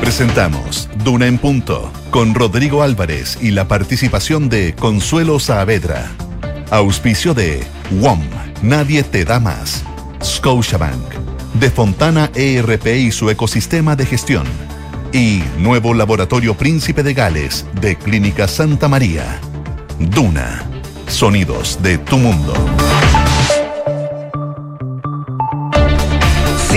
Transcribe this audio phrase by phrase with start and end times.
[0.00, 6.08] Presentamos Duna en Punto con Rodrigo Álvarez y la participación de Consuelo Saavedra.
[6.70, 8.20] Auspicio de WOM,
[8.62, 9.82] Nadie te da más.
[10.22, 11.14] Scotiabank,
[11.54, 14.46] de Fontana ERP y su ecosistema de gestión.
[15.12, 19.40] Y Nuevo Laboratorio Príncipe de Gales de Clínica Santa María.
[19.98, 20.62] Duna,
[21.08, 22.54] sonidos de tu mundo.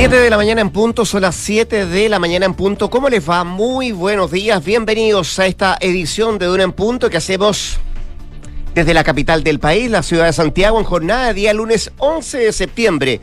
[0.01, 2.89] 7 de la mañana en punto, son las 7 de la mañana en punto.
[2.89, 3.43] ¿Cómo les va?
[3.43, 7.77] Muy buenos días, bienvenidos a esta edición de Duna en Punto que hacemos
[8.73, 12.39] desde la capital del país, la ciudad de Santiago, en jornada de día lunes 11
[12.39, 13.21] de septiembre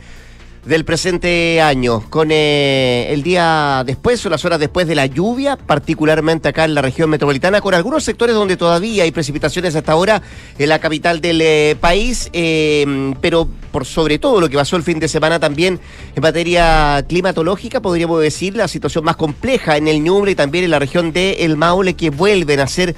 [0.64, 5.56] del presente año, con eh, el día después o las horas después de la lluvia,
[5.56, 10.22] particularmente acá en la región metropolitana, con algunos sectores donde todavía hay precipitaciones hasta ahora
[10.58, 14.82] en la capital del eh, país, eh, pero por sobre todo lo que pasó el
[14.82, 15.78] fin de semana también
[16.16, 20.70] en materia climatológica, podríamos decir, la situación más compleja en el Ñuble y también en
[20.70, 22.96] la región de El Maule, que vuelven a ser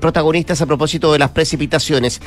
[0.00, 2.20] protagonistas a propósito de las precipitaciones.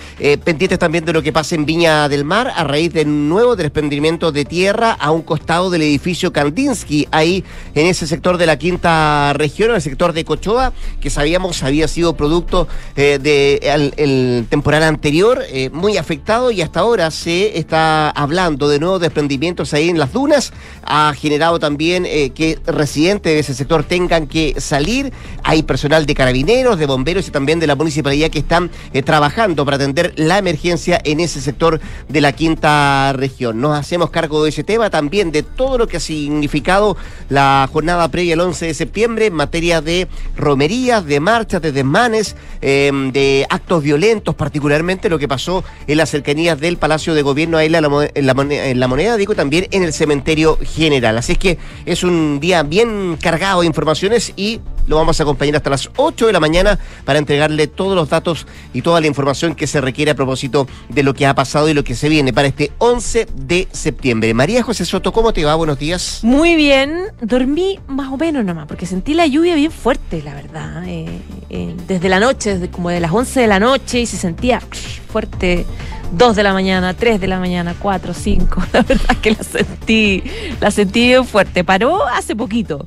[0.44, 4.31] pendientes también de lo que pasa en Viña del Mar a raíz de nuevo desprendimiento
[4.31, 9.33] de tierra a un costado del edificio Kandinsky, ahí en ese sector de la quinta
[9.33, 14.83] región, en el sector de Cochoa, que sabíamos había sido producto del eh, de temporal
[14.83, 19.99] anterior, eh, muy afectado y hasta ahora se está hablando de nuevos desprendimientos ahí en
[19.99, 20.53] las dunas.
[20.86, 25.11] Ha generado también eh, que residentes de ese sector tengan que salir.
[25.44, 28.69] Hay personal de carabineros, de bomberos y también de la municipalidad que están
[29.03, 33.59] trabajando para atender la emergencia en ese sector de la quinta región.
[33.61, 36.97] Nos hacemos cargo de ese tema, también de todo lo que ha significado
[37.30, 42.36] la jornada previa al 11 de septiembre en materia de romerías, de marchas, de desmanes,
[42.61, 47.58] em, de actos violentos, particularmente lo que pasó en las cercanías del Palacio de Gobierno,
[47.58, 51.17] ahí en la, en la moneda, digo, también en el cementerio general.
[51.17, 55.55] Así es que es un día bien cargado de informaciones y lo vamos a acompañar
[55.55, 59.55] hasta las 8 de la mañana para entregarle todos los datos y toda la información
[59.55, 62.33] que se requiere a propósito de lo que ha pasado y lo que se viene
[62.33, 64.33] para este 11 de septiembre.
[64.33, 65.55] María José Soto, ¿cómo te va?
[65.55, 66.20] Buenos días.
[66.23, 67.05] Muy bien.
[67.21, 70.83] Dormí más o menos nomás, porque sentí la lluvia bien fuerte, la verdad.
[70.88, 74.17] Eh, eh, desde la noche, desde como de las 11 de la noche y se
[74.17, 74.61] sentía
[75.09, 75.65] fuerte.
[76.11, 78.64] 2 de la mañana, 3 de la mañana, 4, 5.
[78.73, 80.23] La verdad que la sentí,
[80.61, 81.64] la sentí bien fuerte.
[81.64, 82.86] Paró hace poquito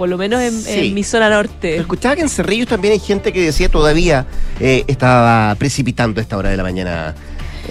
[0.00, 1.76] por lo menos en, mi zona norte.
[1.76, 4.24] escuchaba que en Cerrillos también hay gente que decía todavía
[4.58, 7.14] eh, estaba precipitando a esta hora de la mañana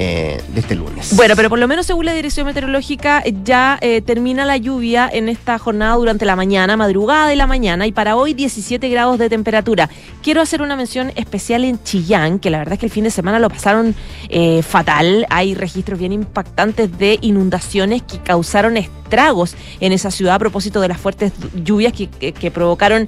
[0.02, 1.14] eh, de este lunes.
[1.18, 5.28] Bueno, pero por lo menos según la Dirección Meteorológica ya eh, termina la lluvia en
[5.28, 9.28] esta jornada durante la mañana, madrugada de la mañana, y para hoy 17 grados de
[9.28, 9.90] temperatura.
[10.24, 13.12] Quiero hacer una mención especial en Chillán, que la verdad es que el fin de
[13.12, 13.94] semana lo pasaron
[14.30, 15.26] eh, fatal.
[15.30, 20.88] Hay registros bien impactantes de inundaciones que causaron estragos en esa ciudad a propósito de
[20.88, 21.34] las fuertes
[21.66, 23.08] lluvias que, provocaron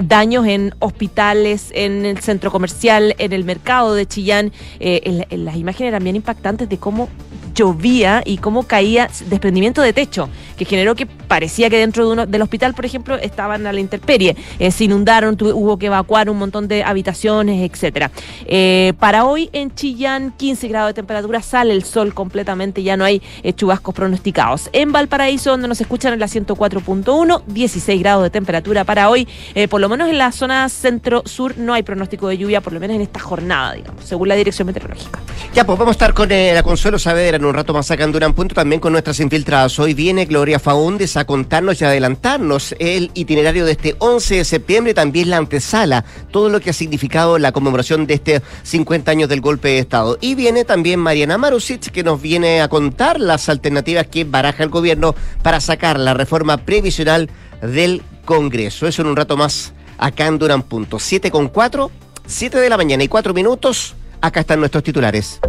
[0.00, 4.52] daños en hospitales, en el centro comercial, en el mercado de Chillán.
[4.78, 7.08] en las imágenes también impactantes de cómo
[7.58, 12.26] llovía y cómo caía desprendimiento de techo, que generó que parecía que dentro de uno,
[12.26, 14.36] del hospital, por ejemplo, estaban a la intemperie.
[14.60, 18.12] Eh, se inundaron, hubo que evacuar un montón de habitaciones, etcétera.
[18.46, 23.04] Eh, para hoy en Chillán, 15 grados de temperatura, sale el sol completamente, ya no
[23.04, 24.70] hay eh, chubascos pronosticados.
[24.72, 29.26] En Valparaíso, donde nos escuchan en la 104.1, 16 grados de temperatura para hoy.
[29.68, 32.94] por lo menos en la zona centro-sur no hay pronóstico de lluvia, por lo menos
[32.94, 35.20] en esta jornada, digamos, según la dirección meteorológica.
[35.52, 38.54] Ya, pues vamos a estar con la Consuelo Saavedra un rato más sacando un punto
[38.54, 39.78] también con nuestras infiltradas.
[39.78, 44.94] Hoy viene Gloria Faúndez a contarnos y adelantarnos el itinerario de este 11 de septiembre,
[44.94, 49.40] también la antesala, todo lo que ha significado la conmemoración de este 50 años del
[49.40, 50.18] golpe de Estado.
[50.20, 54.70] Y viene también Mariana Marusic, que nos viene a contar las alternativas que baraja el
[54.70, 57.30] gobierno para sacar la reforma previsional
[57.62, 58.86] del Congreso.
[58.86, 60.98] Eso en un rato más acá en Durán Punto.
[60.98, 61.90] 7 con 4,
[62.26, 63.94] 7 de la mañana y 4 minutos.
[64.20, 65.40] Acá están nuestros titulares.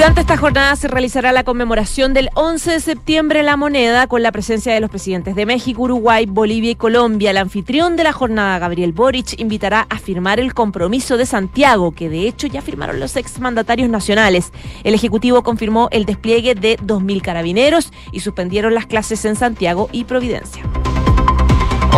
[0.00, 4.22] Durante esta jornada se realizará la conmemoración del 11 de septiembre en la moneda con
[4.22, 7.32] la presencia de los presidentes de México, Uruguay, Bolivia y Colombia.
[7.32, 12.08] El anfitrión de la jornada, Gabriel Boric, invitará a firmar el compromiso de Santiago, que
[12.08, 14.54] de hecho ya firmaron los exmandatarios nacionales.
[14.84, 20.04] El Ejecutivo confirmó el despliegue de 2.000 carabineros y suspendieron las clases en Santiago y
[20.04, 20.62] Providencia.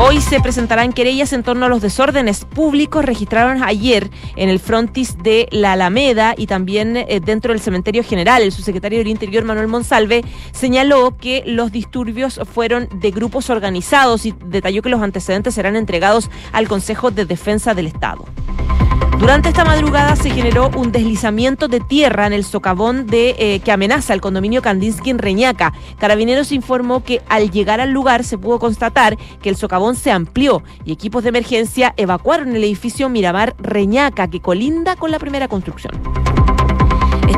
[0.05, 5.17] Hoy se presentarán querellas en torno a los desórdenes públicos registraron ayer en el frontis
[5.23, 8.43] de la Alameda y también eh, dentro del cementerio general.
[8.43, 14.35] El subsecretario del Interior, Manuel Monsalve, señaló que los disturbios fueron de grupos organizados y
[14.45, 18.25] detalló que los antecedentes serán entregados al Consejo de Defensa del Estado.
[19.23, 23.71] Durante esta madrugada se generó un deslizamiento de tierra en el socavón de, eh, que
[23.71, 25.73] amenaza el condominio Kandinsky en Reñaca.
[26.01, 30.65] Carabineros informó que al llegar al lugar se pudo constatar que el socavón se amplió
[30.85, 35.93] y equipos de emergencia evacuaron el edificio Miramar Reñaca que colinda con la primera construcción.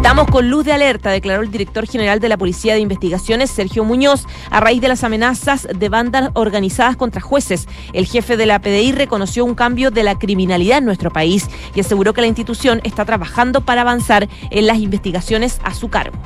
[0.04, 3.84] Estamos con luz de alerta, declaró el director general de la Policía de Investigaciones, Sergio
[3.84, 7.66] Muñoz, a raíz de las amenazas de bandas organizadas contra jueces.
[7.94, 11.80] El jefe de la PDI reconoció un cambio de la criminalidad en nuestro país y
[11.80, 16.18] aseguró que la institución está trabajando para avanzar en las investigaciones a su cargo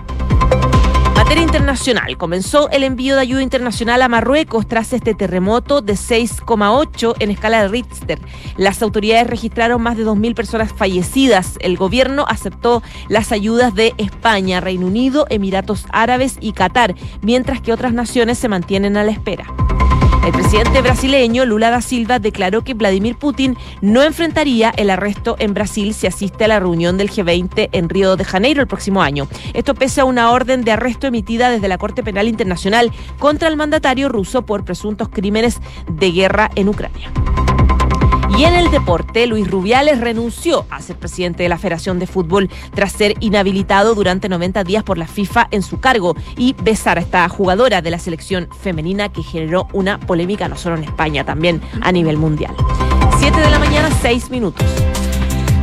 [1.29, 7.17] materia internacional, comenzó el envío de ayuda internacional a Marruecos tras este terremoto de 6,8
[7.19, 8.19] en escala de Richter.
[8.57, 11.59] Las autoridades registraron más de 2.000 personas fallecidas.
[11.61, 17.75] El gobierno aceptó las ayudas de España, Reino Unido, Emiratos Árabes y Qatar, mientras que
[17.75, 19.45] otras naciones se mantienen a la espera.
[20.25, 25.55] El presidente brasileño Lula da Silva declaró que Vladimir Putin no enfrentaría el arresto en
[25.55, 29.27] Brasil si asiste a la reunión del G20 en Río de Janeiro el próximo año.
[29.55, 33.57] Esto pese a una orden de arresto emitida desde la Corte Penal Internacional contra el
[33.57, 35.61] mandatario ruso por presuntos crímenes
[35.91, 37.11] de guerra en Ucrania.
[38.39, 42.49] Y en el deporte, Luis Rubiales renunció a ser presidente de la Federación de Fútbol
[42.73, 47.01] tras ser inhabilitado durante 90 días por la FIFA en su cargo y besar a
[47.01, 51.61] esta jugadora de la selección femenina que generó una polémica no solo en España, también
[51.81, 52.55] a nivel mundial.
[53.19, 54.65] 7 de la mañana, 6 minutos.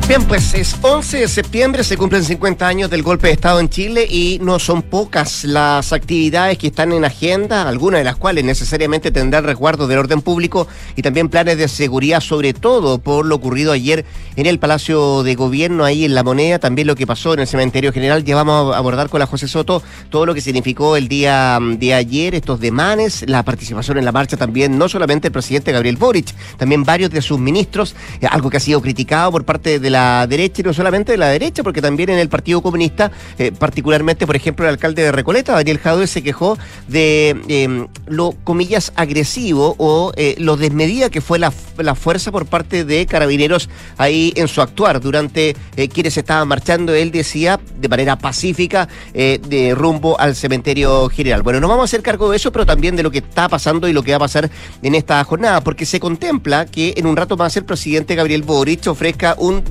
[0.07, 3.69] Bien, pues es 11 de septiembre, se cumplen 50 años del golpe de Estado en
[3.69, 8.45] Chile y no son pocas las actividades que están en agenda, algunas de las cuales
[8.45, 13.33] necesariamente tendrán resguardo del orden público y también planes de seguridad, sobre todo por lo
[13.33, 14.05] ocurrido ayer
[14.35, 17.47] en el Palacio de Gobierno, ahí en La Moneda, también lo que pasó en el
[17.47, 18.23] Cementerio General.
[18.23, 19.81] Ya vamos a abordar con la José Soto
[20.11, 24.37] todo lo que significó el día de ayer, estos demanes, la participación en la marcha
[24.37, 28.57] también, no solamente el presidente Gabriel Boric, también varios de sus ministros, eh, algo que
[28.57, 29.94] ha sido criticado por parte de la
[30.27, 34.25] derecha y no solamente de la derecha, porque también en el Partido Comunista, eh, particularmente,
[34.25, 36.57] por ejemplo, el alcalde de Recoleta, Daniel Jadue, se quejó
[36.87, 41.51] de em, lo, comillas, agresivo o eh, lo desmedida que fue la,
[41.95, 46.93] fuerza por parte de carabineros ahí en su actuar durante eh, quienes estaban marchando.
[46.93, 51.41] Él decía de manera pacífica de rumbo al cementerio general.
[51.41, 53.87] Bueno, no vamos a hacer cargo de eso, pero también de lo que está pasando
[53.87, 54.49] y lo que va a pasar
[54.81, 58.87] en esta jornada, porque se contempla que en un rato más el presidente Gabriel Boric
[58.87, 59.63] ofrezca un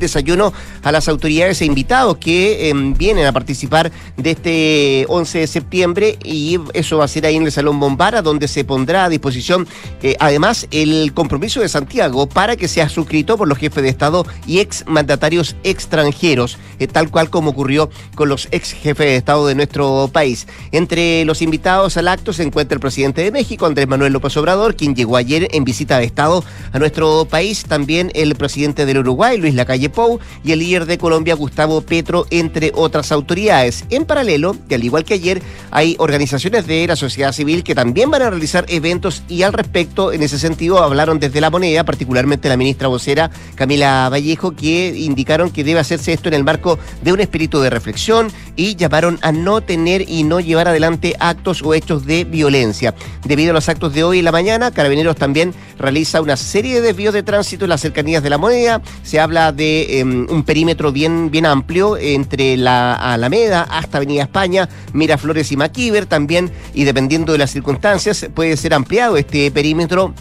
[0.82, 6.18] a las autoridades e invitados que em, vienen a participar de este 11 de septiembre
[6.22, 9.66] y eso va a ser ahí en el Salón Bombara, donde se pondrá a disposición
[10.02, 14.26] eh, además el compromiso de Santiago para que sea suscrito por los jefes de Estado
[14.46, 19.46] y ex mandatarios extranjeros, eh, tal cual como ocurrió con los ex jefes de Estado
[19.46, 20.46] de nuestro país.
[20.72, 24.76] Entre los invitados al acto se encuentra el presidente de México, Andrés Manuel López Obrador,
[24.76, 29.38] quien llegó ayer en visita de Estado a nuestro país, también el presidente del Uruguay,
[29.38, 30.03] Luis Lacalle Pou,
[30.44, 33.84] y el líder de Colombia, Gustavo Petro, entre otras autoridades.
[33.90, 38.10] En paralelo, y al igual que ayer, hay organizaciones de la sociedad civil que también
[38.10, 42.48] van a realizar eventos y al respecto, en ese sentido, hablaron desde la moneda, particularmente
[42.48, 47.12] la ministra vocera Camila Vallejo, que indicaron que debe hacerse esto en el marco de
[47.12, 51.74] un espíritu de reflexión y llamaron a no tener y no llevar adelante actos o
[51.74, 52.94] hechos de violencia.
[53.24, 56.80] Debido a los actos de hoy en la mañana, Carabineros también realiza una serie de
[56.80, 58.82] desvíos de tránsito en las cercanías de la moneda.
[59.02, 64.68] Se habla de em, un perímetro bien, bien amplio entre la Alameda hasta Avenida España,
[64.92, 70.14] Miraflores y Maquiver también, y dependiendo de las circunstancias, puede ser ampliado este perímetro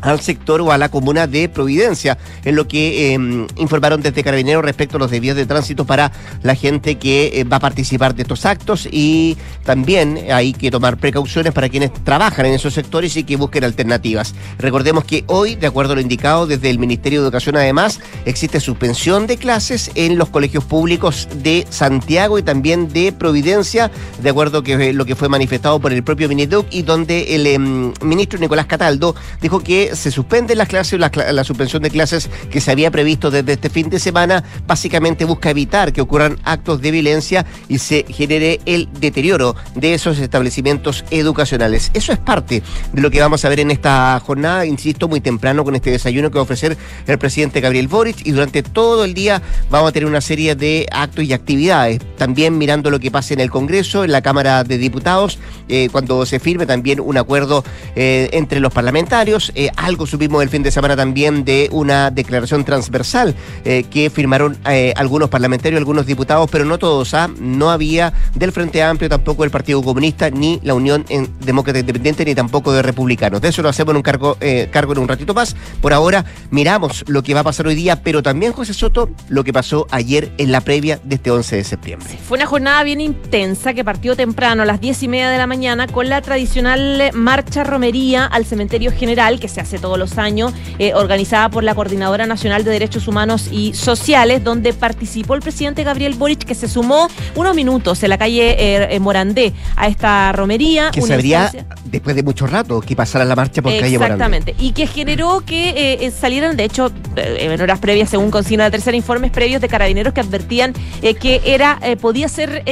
[0.00, 4.64] al sector o a la comuna de Providencia, en lo que em, informaron desde Carabineros
[4.64, 8.22] respecto a los desvíos de tránsito para la gente que eh, va a participar de
[8.22, 13.24] estos actos y también hay que tomar precauciones para quienes trabajan en esos sectores y
[13.24, 14.34] que busquen alternativas.
[14.58, 18.60] Recordemos que hoy, de acuerdo a lo indicado desde el Ministerio de Educación, además, existe
[18.60, 23.90] suspensión de clases en los colegios públicos de Santiago y también de Providencia,
[24.22, 27.46] de acuerdo a que, lo que fue manifestado por el propio Miniduc y donde el
[27.46, 32.28] em, ministro Nicolás Cataldo dijo que se suspenden las clases, la, la suspensión de clases
[32.50, 36.80] que se había previsto desde este fin de semana, básicamente busca evitar que ocurran actos
[36.80, 41.90] de violencia y se genere el deterioro de esos establecimientos educacionales.
[41.94, 45.64] Eso es parte de lo que vamos a ver en esta jornada, insisto, muy temprano
[45.64, 49.14] con este desayuno que va a ofrecer el presidente Gabriel Boric y durante todo el
[49.14, 52.00] día vamos a tener una serie de actos y actividades.
[52.16, 56.24] También mirando lo que pasa en el Congreso, en la Cámara de Diputados, eh, cuando
[56.26, 59.52] se firme también un acuerdo eh, entre los parlamentarios.
[59.54, 63.34] Eh, algo supimos el fin de semana también de una declaración transversal
[63.64, 67.14] eh, que firmaron eh, algunos parlamentarios, algunos diputados, pero no todos.
[67.14, 67.30] ¿ah?
[67.40, 71.04] No había del Frente Amplio, tampoco del Partido Comunista, ni la Unión
[71.40, 73.40] Demócrata Independiente, ni tampoco de Republicanos.
[73.40, 75.56] De eso lo hacemos en un cargo, eh, cargo en un ratito más.
[75.80, 79.44] Por ahora miramos lo que va a pasar hoy día, pero también, José Soto, lo
[79.44, 82.18] que pasó ayer en la previa de este 11 de septiembre.
[82.28, 85.46] Fue una jornada bien intensa que partió temprano a las 10 y media de la
[85.46, 90.52] mañana con la tradicional marcha romería al cementerio general que se hace todos los años,
[90.78, 95.84] eh, organizada por la Coordinadora Nacional de Derechos Humanos y Sociales, donde participó el presidente
[95.84, 100.90] Gabriel Boric, que se sumó unos minutos en la calle eh, Morandé a esta romería.
[100.90, 101.52] Que se abría
[101.84, 104.14] después de mucho rato que pasara la marcha por calle Morandé.
[104.14, 108.70] Exactamente, y que generó que eh, salieran, de hecho, en horas previas, según consigna la
[108.70, 110.72] tercera, informes previos de carabineros que advertían
[111.20, 112.64] que era podía ser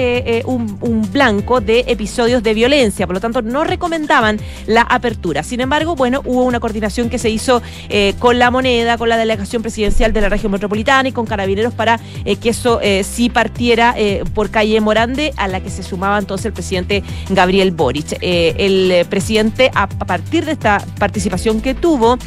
[0.47, 5.43] un, un blanco de episodios de violencia, por lo tanto no recomendaban la apertura.
[5.43, 9.17] Sin embargo, bueno, hubo una coordinación que se hizo eh, con la moneda, con la
[9.17, 13.31] delegación presidencial de la región metropolitana y con carabineros para eh, que eso eh, sí
[13.31, 13.95] partiera
[14.35, 18.17] por calle Morande, a la que se sumaba entonces el presidente Gabriel Boric.
[18.21, 22.19] el presidente, a partir de esta participación que tuvo,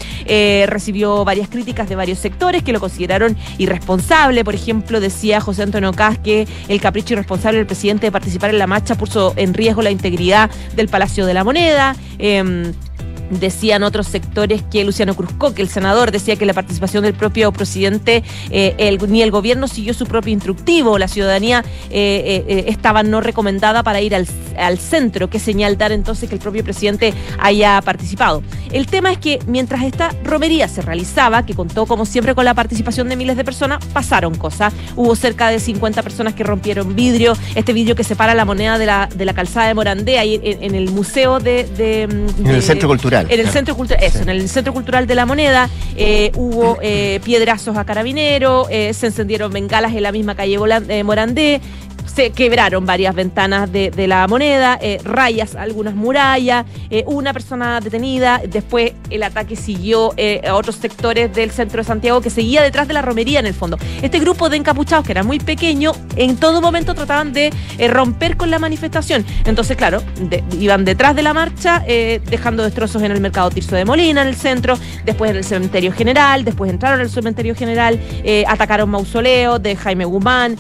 [0.66, 4.44] recibió varias críticas de varios sectores que lo consideraron irresponsable.
[4.44, 8.60] Por ejemplo, decía José Antonio Cas que el capricho irresponsable del presidente de participar en
[8.60, 11.96] la marcha puso en riesgo la integridad del Palacio de la Moneda.
[12.18, 12.74] Em,
[13.32, 17.52] Decían otros sectores que Luciano Cruzco, que el senador, decía que la participación del propio
[17.52, 23.22] presidente, eh, ni el gobierno siguió su propio instructivo, la ciudadanía eh, eh, estaba no
[23.22, 25.30] recomendada para ir al, al, centro.
[25.30, 28.44] ¿Qué señal dar entonces que el propio presidente haya participado?
[28.72, 32.54] El tema es que mientras esta romería se realizaba, que contó como siempre con la
[32.54, 34.74] participación de miles de personas, pasaron cosas.
[34.96, 38.86] Hubo cerca de 50 personas que rompieron vidrio, este vidrio que separa la moneda de
[38.86, 42.88] la, de la calzada de Morandé, ahí en, el museo de, de, En el centro
[42.88, 43.21] cultural.
[43.30, 47.20] En el Centro Cultural, eso, en el Centro Cultural de la Moneda eh, hubo eh,
[47.24, 50.58] piedrazos a carabinero, eh, se encendieron bengalas en la misma calle
[51.04, 51.62] Morandé,
[52.22, 58.42] se quebraron varias ventanas de, la moneda, eh, rayas, algunas murallas, eh, una persona detenida,
[58.48, 62.88] después el ataque siguió eh, a otros sectores del centro de Santiago que seguía detrás
[62.88, 63.80] de la romería en el fondo.
[64.04, 67.52] Este grupo de encapuchados, que era muy pequeño, en todo momento trataban de
[67.90, 69.26] romper con la manifestación.
[69.46, 70.04] Entonces, claro,
[70.60, 74.36] iban detrás de la marcha, dejando destrozos en el mercado Tirso de Molina, en el
[74.36, 78.00] centro, después en el cementerio general, después entraron al cementerio general,
[78.48, 80.58] atacaron mausoleos de Jaime Guzmán,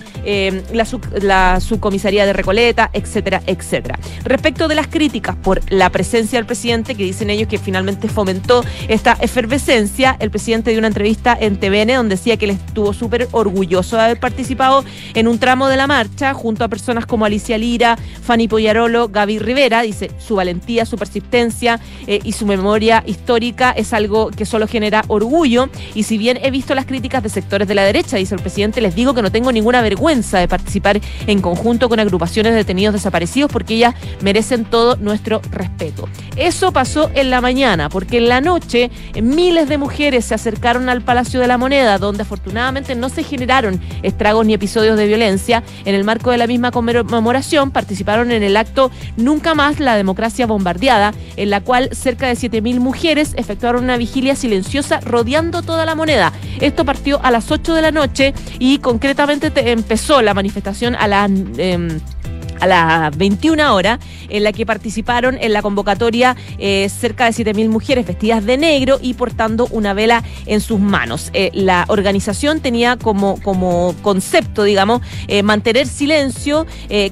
[0.73, 0.87] la,
[1.21, 3.99] la su comisaría de Recoleta, etcétera, etcétera.
[4.23, 8.63] Respecto de las críticas por la presencia del presidente, que dicen ellos que finalmente fomentó
[8.87, 13.27] esta efervescencia, el presidente dio una entrevista en TVN donde decía que él estuvo súper
[13.31, 17.57] orgulloso de haber participado en un tramo de la marcha junto a personas como Alicia
[17.57, 19.81] Lira, Fanny Poyarolo, Gaby Rivera.
[19.81, 25.03] Dice, su valentía, su persistencia eh, y su memoria histórica es algo que solo genera
[25.07, 25.69] orgullo.
[25.95, 28.81] Y si bien he visto las críticas de sectores de la derecha, dice el presidente,
[28.81, 30.99] les digo que no tengo ninguna vergüenza de participar
[31.39, 36.09] conjunto con agrupaciones de detenidos desaparecidos porque ellas merecen todo nuestro respeto.
[36.35, 41.01] Eso pasó en la mañana, porque en la noche miles de mujeres se acercaron al
[41.01, 45.63] Palacio de la Moneda, donde afortunadamente no se generaron estragos ni episodios de violencia.
[45.85, 50.47] En el marco de la misma conmemoración participaron en el acto Nunca más la democracia
[50.47, 55.95] bombardeada, en la cual cerca de 7.000 mujeres efectuaron una vigilia silenciosa rodeando toda la
[55.95, 56.33] moneda.
[56.59, 61.20] Esto partió a las 8 de la noche y concretamente empezó la manifestación a las
[61.25, 62.01] Em,
[62.61, 63.99] a las 21 horas,
[64.29, 68.99] en la que participaron en la convocatoria eh, cerca de 7.000 mujeres vestidas de negro
[69.01, 71.31] y portando una vela en sus manos.
[71.33, 76.65] Eh, la organización tenía como, como concepto, digamos, eh, mantener silencio,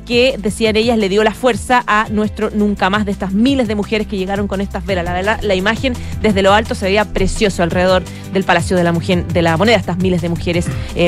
[0.06, 3.75] que decían ellas le dio la fuerza a nuestro nunca más de estas miles de
[3.75, 5.03] mujeres que llegaron con estas velas.
[5.03, 8.91] La verdad, la imagen desde lo alto se veía precioso alrededor del Palacio de la,
[8.91, 10.68] Mujer, de la Moneda, estas miles de mujeres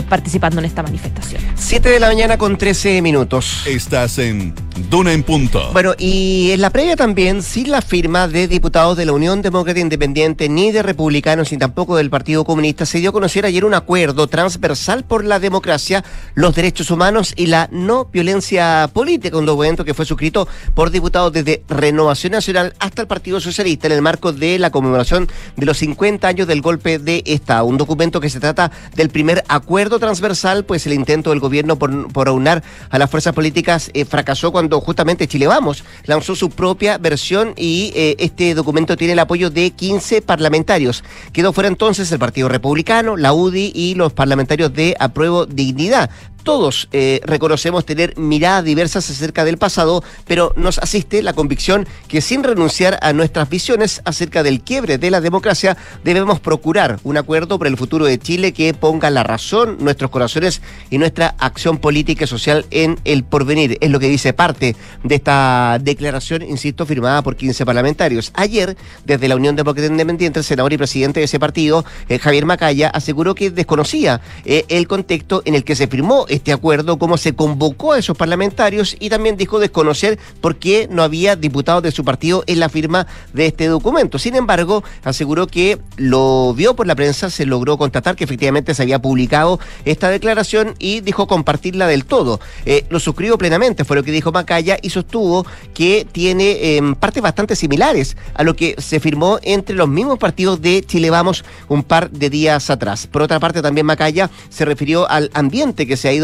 [0.10, 1.41] participando en esta manifestación.
[1.55, 3.63] 7 de la mañana con 13 minutos.
[3.67, 5.71] Estás en en Duna en Punto.
[5.73, 9.79] Bueno, y en la previa también, sin la firma de diputados de la Unión Demócrata
[9.79, 13.73] Independiente, ni de republicanos, ni tampoco del Partido Comunista, se dio a conocer ayer un
[13.73, 16.03] acuerdo transversal por la democracia,
[16.35, 21.33] los derechos humanos y la no violencia política, un documento que fue suscrito por diputados
[21.33, 25.77] desde Renovación Nacional hasta el Partido Socialista en el marco de la conmemoración de los
[25.77, 27.65] 50 años del golpe de Estado.
[27.65, 32.11] Un documento que se trata del primer acuerdo transversal, pues el intento del gobierno por,
[32.11, 36.97] por aunar a las fuerzas políticas eh, fracasó cuando justamente Chile Vamos lanzó su propia
[36.97, 41.03] versión y eh, este documento tiene el apoyo de 15 parlamentarios.
[41.33, 46.09] Quedó fuera entonces el Partido Republicano, la UDI y los parlamentarios de Apruebo Dignidad.
[46.43, 52.21] Todos eh, reconocemos tener miradas diversas acerca del pasado, pero nos asiste la convicción que
[52.21, 57.60] sin renunciar a nuestras visiones acerca del quiebre de la democracia, debemos procurar un acuerdo
[57.60, 62.24] por el futuro de Chile que ponga la razón, nuestros corazones y nuestra acción política
[62.24, 63.77] y social en el porvenir.
[63.79, 68.31] Es lo que dice parte de esta declaración, insisto, firmada por 15 parlamentarios.
[68.33, 72.45] Ayer, desde la Unión Democrática Independiente, el senador y presidente de ese partido, eh, Javier
[72.45, 77.17] Macaya, aseguró que desconocía eh, el contexto en el que se firmó este acuerdo, cómo
[77.17, 81.91] se convocó a esos parlamentarios y también dijo desconocer por qué no había diputados de
[81.91, 84.17] su partido en la firma de este documento.
[84.17, 88.81] Sin embargo, aseguró que lo vio por la prensa, se logró constatar que efectivamente se
[88.81, 92.39] había publicado esta declaración y dijo compartirla del todo.
[92.65, 97.21] Eh, lo suscribo plenamente, fue lo que dijo Macaya y sostuvo que tiene em, partes
[97.21, 101.83] bastante similares a lo que se firmó entre los mismos partidos de Chile Vamos un
[101.83, 103.05] par de días atrás.
[103.05, 106.20] Por otra parte, también Macaya se refirió al ambiente que se ha ido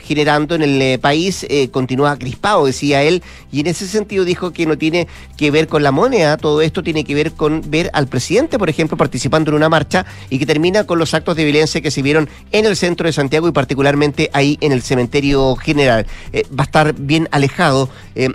[0.00, 3.22] generando en el eh, país eh, continúa crispado, decía él,
[3.52, 6.82] y en ese sentido dijo que no tiene que ver con la moneda, todo esto
[6.82, 10.46] tiene que ver con ver al presidente, por ejemplo, participando en una marcha y que
[10.46, 13.52] termina con los actos de violencia que se vieron en el centro de Santiago y
[13.52, 16.06] particularmente ahí en el cementerio general.
[16.32, 17.88] Eh, va a estar bien alejado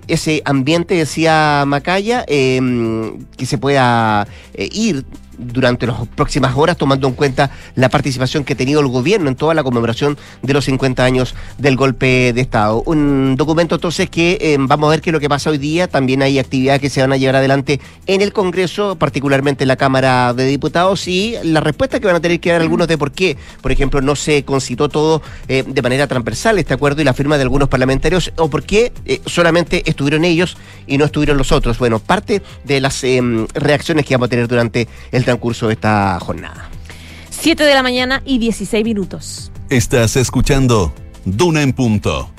[0.07, 4.27] ese ambiente, decía Macaya, que se pueda
[4.57, 5.05] ir
[5.39, 9.35] durante las próximas horas, tomando en cuenta la participación que ha tenido el gobierno en
[9.35, 12.83] toda la conmemoración de los 50 años del golpe de Estado.
[12.85, 15.87] Un documento entonces que eh, vamos a ver qué es lo que pasa hoy día.
[15.87, 19.75] También hay actividades que se van a llevar adelante en el Congreso, particularmente en la
[19.75, 23.11] Cámara de Diputados, y la respuesta que van a tener que dar algunos de por
[23.11, 27.13] qué, por ejemplo, no se concitó todo eh, de manera transversal este acuerdo y la
[27.13, 31.51] firma de algunos parlamentarios, o por qué eh, solamente estuvieron ellos y no estuvieron los
[31.51, 31.77] otros.
[31.79, 36.19] Bueno, parte de las em, reacciones que vamos a tener durante el transcurso de esta
[36.19, 36.69] jornada.
[37.29, 39.51] 7 de la mañana y 16 minutos.
[39.69, 40.91] Estás escuchando
[41.23, 42.31] Duna en Punto.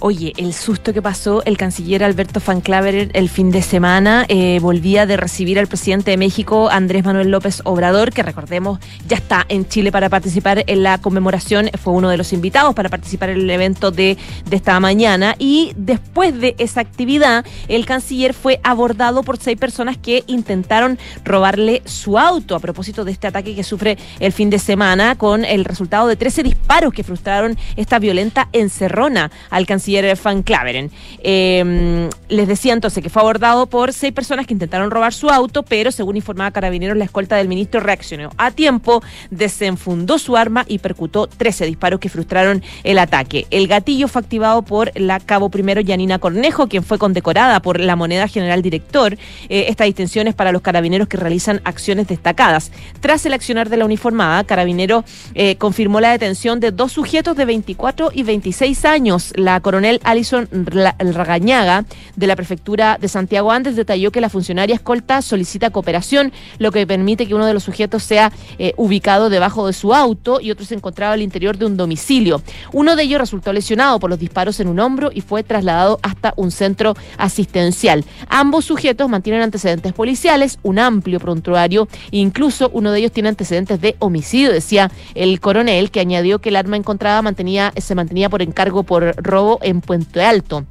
[0.00, 4.60] Oye, el susto que pasó el canciller Alberto Van Claver el fin de semana eh,
[4.62, 8.78] volvía de recibir al presidente de México, Andrés Manuel López Obrador, que recordemos
[9.08, 12.88] ya está en Chile para participar en la conmemoración, fue uno de los invitados para
[12.88, 14.16] participar en el evento de,
[14.48, 15.34] de esta mañana.
[15.36, 21.82] Y después de esa actividad, el canciller fue abordado por seis personas que intentaron robarle
[21.86, 25.64] su auto a propósito de este ataque que sufre el fin de semana, con el
[25.64, 29.87] resultado de 13 disparos que frustraron esta violenta encerrona al canciller
[30.22, 30.90] Van Claveren.
[31.22, 35.62] Em, les decía entonces que fue abordado por seis personas que intentaron robar su auto,
[35.62, 40.78] pero según informaba Carabineros, la escolta del ministro reaccionó a tiempo, desenfundó su arma y
[40.78, 43.46] percutó 13 disparos que frustraron el ataque.
[43.50, 47.96] El gatillo fue activado por la cabo primero Yanina Cornejo, quien fue condecorada por la
[47.96, 49.14] moneda general director.
[49.48, 52.72] Eh, esta distinción es para los carabineros que realizan acciones destacadas.
[53.00, 57.44] Tras el accionar de la uniformada, Carabinero eh, confirmó la detención de dos sujetos de
[57.44, 59.32] 24 y 26 años.
[59.36, 61.84] La coronel Alison Ragañaga
[62.16, 66.86] de la prefectura de Santiago Andes detalló que la funcionaria escolta solicita cooperación, lo que
[66.86, 70.64] permite que uno de los sujetos sea eh, ubicado debajo de su auto y otro
[70.64, 72.42] se encontraba al interior de un domicilio.
[72.72, 76.32] Uno de ellos resultó lesionado por los disparos en un hombro y fue trasladado hasta
[76.36, 78.04] un centro asistencial.
[78.28, 83.96] Ambos sujetos mantienen antecedentes policiales, un amplio prontuario incluso uno de ellos tiene antecedentes de
[83.98, 88.82] homicidio, decía el coronel, que añadió que el arma encontrada mantenía, se mantenía por encargo
[88.82, 90.64] por robo en Puente Alto.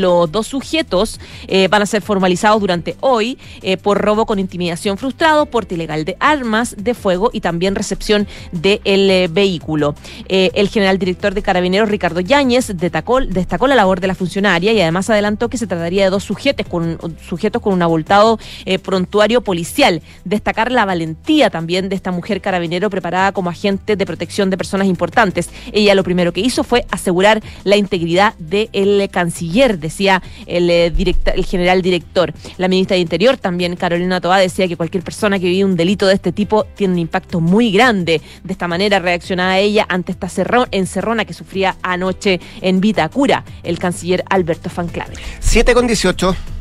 [0.00, 4.98] Los dos sujetos eh, van a ser formalizados durante hoy eh, por robo con intimidación
[4.98, 9.94] frustrado, porte ilegal de armas de fuego y también recepción del eh, vehículo.
[10.28, 14.80] el general director de Carabineros, Ricardo Yáñez, destacó, destacó, la labor de la funcionaria y
[14.80, 18.38] además adelantó que se trataría de dos sujetos con, sujetos con un abultado
[18.82, 20.02] prontuario policial.
[20.24, 24.88] Destacar la valentía también de esta mujer carabinero preparada como agente de protección de personas
[24.88, 25.50] importantes.
[25.72, 30.92] Ella lo primero que hizo fue asegurar la integridad del canciller decía el, eh,
[31.34, 32.32] el general director.
[32.58, 36.06] La ministra de Interior, también Carolina Toá, decía que cualquier persona que vive un delito
[36.06, 38.20] de este tipo tiene un impacto muy grande.
[38.42, 40.28] De esta manera reaccionaba ella ante esta
[40.70, 45.14] encerrona que sufría anoche en Vitacura el canciller Alberto Fanclave.
[45.40, 46.53] 7 con 18.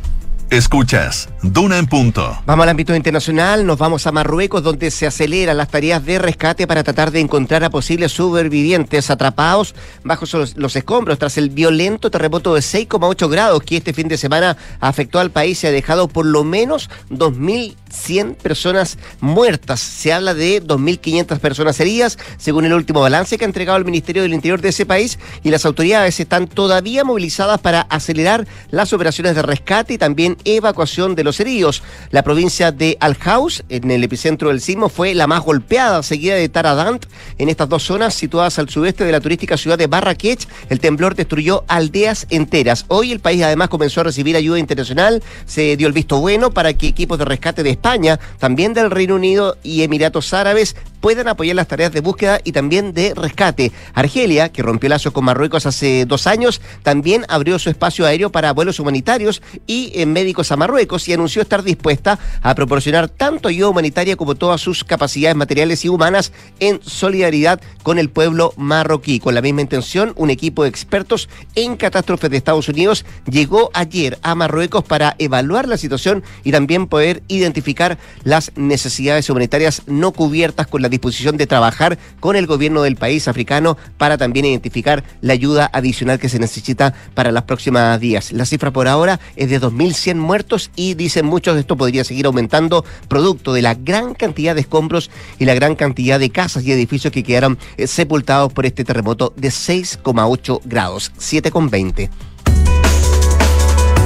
[0.54, 2.38] Escuchas, Duna en punto.
[2.46, 6.68] Vamos al ámbito internacional, nos vamos a Marruecos, donde se aceleran las tareas de rescate
[6.68, 12.54] para tratar de encontrar a posibles supervivientes atrapados bajo los, escombros tras el violento terremoto
[12.54, 16.28] de 6,8 grados que este fin de semana afectó al país y ha dejado por
[16.28, 19.80] lo menos 2.100 personas muertas.
[19.80, 24.22] Se habla de 2.500 personas heridas, según el último balance que ha entregado el Ministerio
[24.22, 29.34] del Interior de ese país, y las autoridades están todavía movilizadas para acelerar las operaciones
[29.34, 31.84] de rescate y también evacuación de los heridos.
[32.12, 36.50] La provincia de Al-Haus, en el epicentro del sismo, fue la más golpeada, seguida de
[36.50, 37.06] Taradant.
[37.38, 41.16] En estas dos zonas situadas al sudeste de la turística ciudad de Barraquech, el temblor
[41.16, 42.86] destruyó aldeas enteras.
[42.88, 45.24] Hoy el país además comenzó a recibir ayuda internacional.
[45.46, 49.16] Se dio el visto bueno para que equipos de rescate de España, también del Reino
[49.16, 53.74] Unido y Emiratos Árabes puedan apoyar las tareas de búsqueda y también de rescate.
[53.94, 58.54] Argelia, que rompió lazos con Marruecos hace dos años, también abrió su espacio aéreo para
[58.54, 63.68] vuelos humanitarios y eh, médicos a Marruecos y anunció estar dispuesta a proporcionar tanto ayuda
[63.68, 69.20] humanitaria como todas sus capacidades materiales y humanas en solidaridad con el pueblo marroquí.
[69.20, 74.20] Con la misma intención, un equipo de expertos en catástrofes de Estados Unidos llegó ayer
[74.22, 80.68] a Marruecos para evaluar la situación y también poder identificar las necesidades humanitarias no cubiertas
[80.68, 85.34] con la disposición de trabajar con el gobierno del país africano para también identificar la
[85.34, 88.32] ayuda adicional que se necesita para las próximas días.
[88.32, 92.86] La cifra por ahora es de 2.100 muertos y dicen muchos esto podría seguir aumentando
[93.08, 97.12] producto de la gran cantidad de escombros y la gran cantidad de casas y edificios
[97.12, 102.10] que quedaron eh, sepultados por este terremoto de 6,8 grados, 7,20.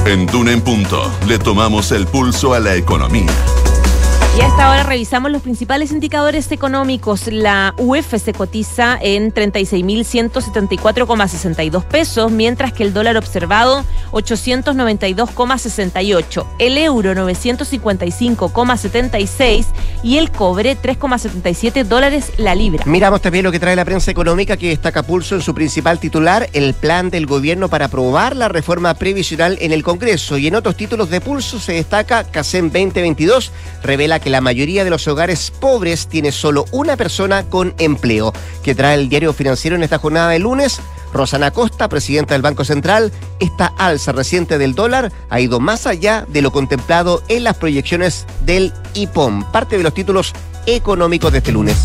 [0.05, 3.33] En Duna en Punto le tomamos el pulso a la economía.
[4.37, 7.27] Y a esta revisamos los principales indicadores económicos.
[7.27, 17.13] La UF se cotiza en 36.174,62 pesos, mientras que el dólar observado 892,68, el euro
[17.13, 19.65] 955,76
[20.03, 22.83] y el cobre 3,77 dólares la libra.
[22.85, 26.49] Miramos también lo que trae la prensa económica que destaca pulso en su principal titular,
[26.53, 30.37] el plan del gobierno para aprobar la reforma previsional en el Congreso.
[30.37, 33.51] Y en otros títulos de pulso se destaca CACEM 2022,
[33.83, 38.33] revela que la mayoría de los hogares pobres tiene solo una persona con empleo.
[38.63, 40.79] Que trae el diario financiero en esta jornada de lunes.
[41.13, 46.25] Rosana Costa, presidenta del Banco Central, esta alza reciente del dólar ha ido más allá
[46.27, 49.49] de lo contemplado en las proyecciones del IPOM.
[49.51, 50.33] Parte de los títulos
[50.65, 51.77] económicos de este lunes.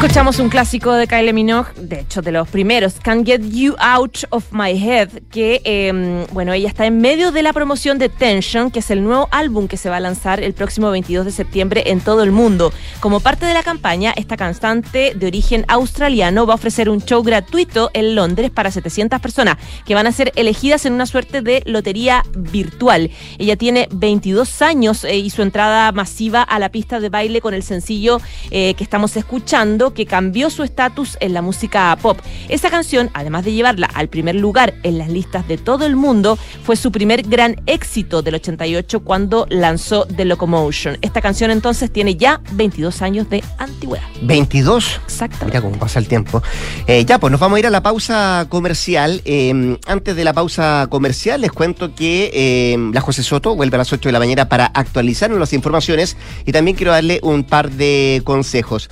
[0.00, 4.20] Escuchamos un clásico de Kylie Minogue, de hecho de los primeros, Can't Get You Out
[4.30, 8.70] of My Head, que eh, bueno, ella está en medio de la promoción de Tension,
[8.70, 11.82] que es el nuevo álbum que se va a lanzar el próximo 22 de septiembre
[11.88, 12.72] en todo el mundo.
[13.00, 17.22] Como parte de la campaña, esta cantante de origen australiano va a ofrecer un show
[17.22, 21.62] gratuito en Londres para 700 personas que van a ser elegidas en una suerte de
[21.66, 23.10] lotería virtual.
[23.36, 27.52] Ella tiene 22 años eh, y su entrada masiva a la pista de baile con
[27.52, 28.18] el sencillo
[28.50, 32.18] eh, que estamos escuchando que cambió su estatus en la música pop.
[32.48, 36.38] Esa canción, además de llevarla al primer lugar en las listas de todo el mundo,
[36.64, 40.98] fue su primer gran éxito del 88 cuando lanzó The Locomotion.
[41.02, 44.04] Esta canción entonces tiene ya 22 años de antigüedad.
[44.22, 44.98] ¿22?
[45.02, 45.46] Exacto.
[45.46, 46.42] Mira cómo pasa el tiempo.
[46.86, 49.22] Eh, ya, pues nos vamos a ir a la pausa comercial.
[49.24, 53.78] Eh, antes de la pausa comercial, les cuento que eh, la José Soto vuelve a
[53.78, 57.70] las 8 de la mañana para actualizarnos las informaciones y también quiero darle un par
[57.70, 58.88] de consejos.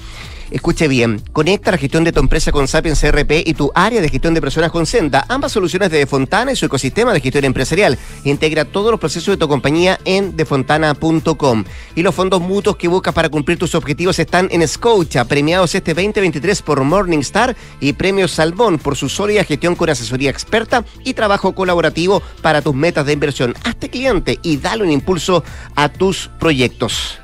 [0.51, 4.09] Escuche bien, conecta la gestión de tu empresa con Sapiens CRP y tu área de
[4.09, 7.99] gestión de personas con Senda, ambas soluciones de Defontana y su ecosistema de gestión empresarial.
[8.25, 11.65] Integra todos los procesos de tu compañía en defontana.com.
[11.95, 15.93] Y los fondos mutuos que buscas para cumplir tus objetivos están en Scotia, premiados este
[15.93, 21.55] 2023 por Morningstar y Premios Salmón por su sólida gestión con asesoría experta y trabajo
[21.55, 23.55] colaborativo para tus metas de inversión.
[23.65, 25.45] Hazte cliente y dale un impulso
[25.77, 27.19] a tus proyectos.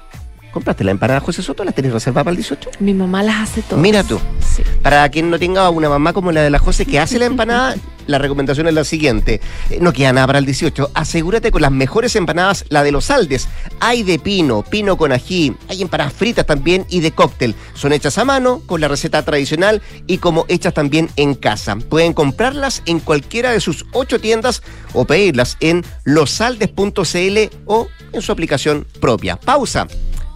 [0.54, 1.64] ¿Compraste la empanada José Soto?
[1.64, 2.70] ¿La tenés reservada para el 18?
[2.78, 3.82] Mi mamá las hace todas.
[3.82, 4.20] Mira tú.
[4.54, 4.62] Sí.
[4.82, 7.74] Para quien no tenga una mamá como la de la José que hace la empanada,
[8.06, 9.40] la recomendación es la siguiente.
[9.70, 10.92] Eh, No queda nada para el 18.
[10.94, 13.48] Asegúrate con las mejores empanadas, la de los Aldes.
[13.80, 17.56] Hay de pino, pino con ají, hay empanadas fritas también y de cóctel.
[17.74, 21.74] Son hechas a mano, con la receta tradicional y como hechas también en casa.
[21.74, 24.62] Pueden comprarlas en cualquiera de sus ocho tiendas
[24.92, 29.34] o pedirlas en losaldes.cl o en su aplicación propia.
[29.34, 29.88] Pausa.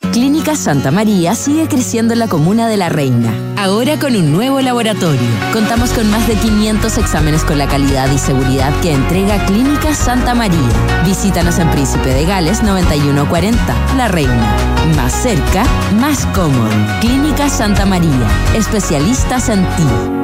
[0.00, 4.60] Clínica Santa María sigue creciendo en la comuna de La Reina, ahora con un nuevo
[4.60, 5.28] laboratorio.
[5.52, 10.34] Contamos con más de 500 exámenes con la calidad y seguridad que entrega Clínica Santa
[10.34, 10.58] María.
[11.04, 14.56] Visítanos en Príncipe de Gales 9140, La Reina.
[14.96, 15.64] Más cerca,
[16.00, 16.70] más cómodo.
[17.00, 20.17] Clínica Santa María, especialistas en ti.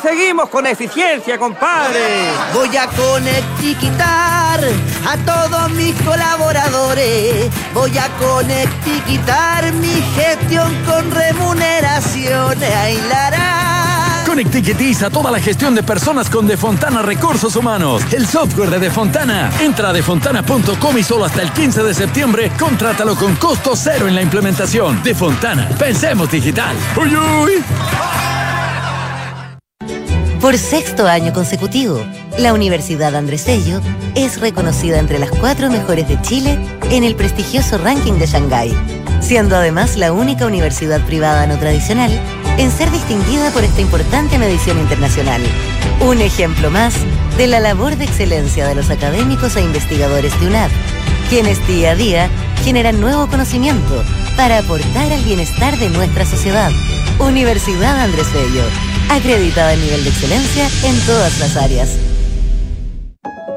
[0.00, 2.28] Seguimos con eficiencia, compadre.
[2.52, 4.60] Voy a conectiquitar
[5.06, 7.48] a todos mis colaboradores.
[7.72, 12.74] Voy a conectiquitar mi gestión con remuneraciones.
[12.74, 14.24] Ailará.
[14.26, 18.02] Conectiquetiza toda la gestión de personas con Defontana Recursos Humanos.
[18.12, 19.52] El software de Defontana.
[19.60, 24.16] Entra a defontana.com y solo hasta el 15 de septiembre contrátalo con costo cero en
[24.16, 25.02] la implementación.
[25.04, 25.68] Defontana.
[25.78, 26.76] Pensemos digital.
[26.96, 27.64] ¡Uy, uy!
[30.44, 32.04] Por sexto año consecutivo,
[32.38, 33.80] la Universidad Andrés Bello
[34.14, 36.58] es reconocida entre las cuatro mejores de Chile
[36.90, 38.76] en el prestigioso ranking de Shanghái,
[39.22, 42.12] siendo además la única universidad privada no tradicional
[42.58, 45.40] en ser distinguida por esta importante medición internacional.
[46.02, 46.92] Un ejemplo más
[47.38, 50.70] de la labor de excelencia de los académicos e investigadores de UNAD,
[51.30, 52.28] quienes día a día
[52.64, 54.04] generan nuevo conocimiento
[54.36, 56.70] para aportar al bienestar de nuestra sociedad.
[57.18, 61.96] Universidad Andrés Bello acreditada en nivel de excelencia en todas las áreas.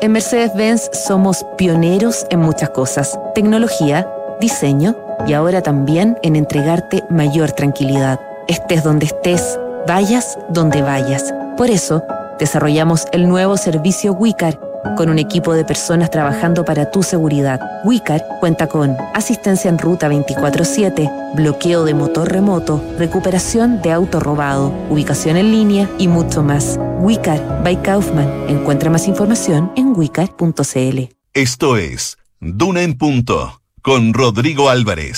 [0.01, 4.07] En Mercedes-Benz somos pioneros en muchas cosas, tecnología,
[4.39, 8.19] diseño y ahora también en entregarte mayor tranquilidad.
[8.47, 11.33] Estés donde estés, vayas donde vayas.
[11.57, 12.03] Por eso,
[12.39, 17.59] desarrollamos el nuevo servicio WICAR con un equipo de personas trabajando para tu seguridad.
[17.83, 24.73] WICAR cuenta con asistencia en ruta 24/7, bloqueo de motor remoto, recuperación de auto robado,
[24.89, 26.79] ubicación en línea y mucho más.
[26.99, 28.49] WICAR by Kaufman.
[28.49, 31.09] Encuentra más información en wicar.cl.
[31.33, 35.17] Esto es Duna en Punto con Rodrigo Álvarez.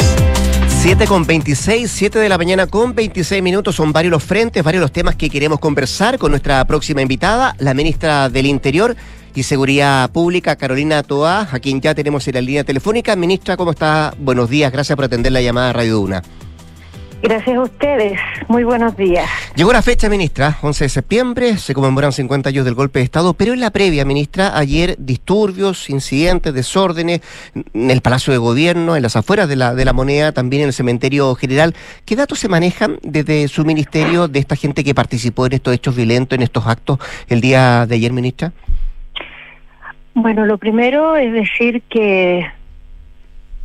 [0.82, 3.75] 7 con 26, 7 de la mañana con 26 minutos.
[3.75, 7.73] Son varios los frentes, varios los temas que queremos conversar con nuestra próxima invitada, la
[7.73, 8.95] ministra del Interior
[9.39, 13.15] y Seguridad Pública, Carolina Toá, a quien ya tenemos en la línea telefónica.
[13.15, 14.13] Ministra, ¿cómo está?
[14.19, 16.21] Buenos días, gracias por atender la llamada Radio Duna.
[17.21, 18.19] Gracias a ustedes.
[18.49, 19.30] Muy buenos días.
[19.56, 23.34] Llegó la fecha, ministra, 11 de septiembre, se conmemoran 50 años del golpe de Estado,
[23.34, 27.21] pero en la previa, ministra, ayer disturbios, incidentes, desórdenes
[27.73, 30.67] en el Palacio de Gobierno, en las afueras de la, de la moneda, también en
[30.67, 31.75] el cementerio general.
[32.04, 35.95] ¿Qué datos se manejan desde su ministerio de esta gente que participó en estos hechos
[35.95, 38.52] violentos, en estos actos el día de ayer, ministra?
[40.21, 42.45] Bueno, lo primero es decir que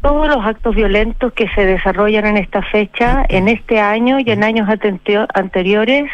[0.02, 4.44] todos los actos violentos que se desarrollan en esta fecha, en este año y en
[4.44, 4.68] años
[5.34, 6.08] anteriores,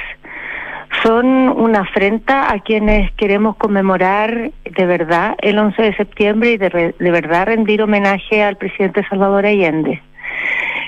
[1.02, 6.94] son una afrenta a quienes queremos conmemorar de verdad el 11 de septiembre y de,
[6.98, 10.00] de verdad rendir homenaje al presidente Salvador Allende.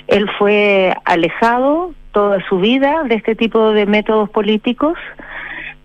[0.06, 4.96] Él fue alejado toda su vida de este tipo de métodos políticos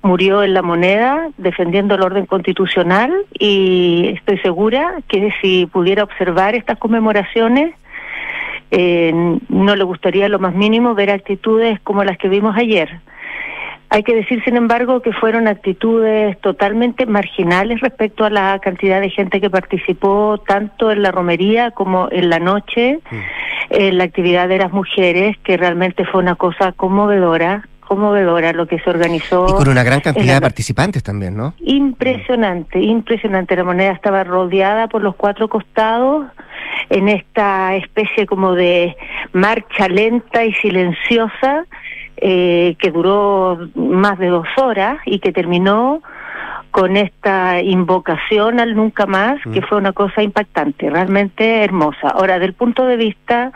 [0.02, 6.56] murió en la moneda defendiendo el orden constitucional y estoy segura que si pudiera observar
[6.56, 7.74] estas conmemoraciones,
[8.72, 9.12] eh,
[9.50, 13.00] no le gustaría lo más mínimo ver actitudes como las que vimos ayer.
[13.90, 19.10] Hay que decir, sin embargo, que fueron actitudes totalmente marginales respecto a la cantidad de
[19.10, 23.16] gente que participó tanto en la romería como en la noche, mm.
[23.70, 28.80] en la actividad de las mujeres, que realmente fue una cosa conmovedora conmovedora lo que
[28.80, 29.47] se organizó.
[29.50, 31.54] Y con una gran cantidad de participantes también, ¿no?
[31.60, 33.56] Impresionante, impresionante.
[33.56, 36.28] La moneda estaba rodeada por los cuatro costados
[36.89, 38.95] en esta especie como de
[39.34, 41.65] marcha lenta y silenciosa
[42.17, 46.02] eh, que duró más de dos horas y que terminó
[46.71, 49.63] con esta invocación al nunca más, que mm.
[49.63, 52.10] fue una cosa impactante, realmente hermosa.
[52.10, 53.52] Ahora, del punto de vista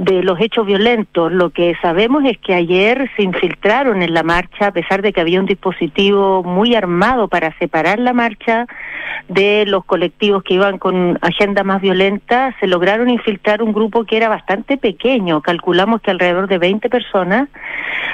[0.00, 1.30] de los hechos violentos.
[1.30, 5.20] Lo que sabemos es que ayer se infiltraron en la marcha, a pesar de que
[5.20, 8.66] había un dispositivo muy armado para separar la marcha
[9.28, 14.16] de los colectivos que iban con agenda más violenta, se lograron infiltrar un grupo que
[14.16, 17.48] era bastante pequeño, calculamos que alrededor de 20 personas,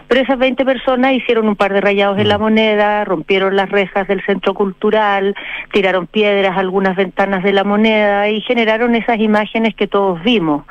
[0.09, 2.41] pero esas 20 personas hicieron un par de rayados en la mm.
[2.41, 5.37] moneda, rompieron las rejas del centro cultural,
[5.73, 10.65] tiraron piedras a algunas ventanas de la moneda y generaron esas imágenes que todos vimos.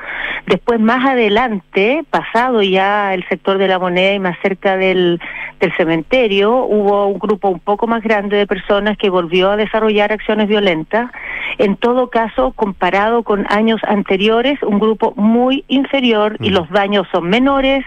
[0.45, 5.19] Después, más adelante, pasado ya el sector de la moneda y más cerca del,
[5.59, 10.11] del cementerio, hubo un grupo un poco más grande de personas que volvió a desarrollar
[10.11, 11.11] acciones violentas.
[11.57, 16.53] En todo caso, comparado con años anteriores, un grupo muy inferior y mm.
[16.53, 17.85] los daños son menores.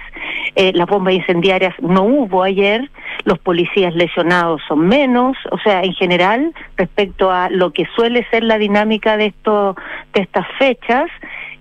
[0.54, 2.90] Eh, las bombas incendiarias no hubo ayer,
[3.24, 8.42] los policías lesionados son menos, o sea, en general, respecto a lo que suele ser
[8.42, 9.76] la dinámica de esto,
[10.14, 11.08] de estas fechas,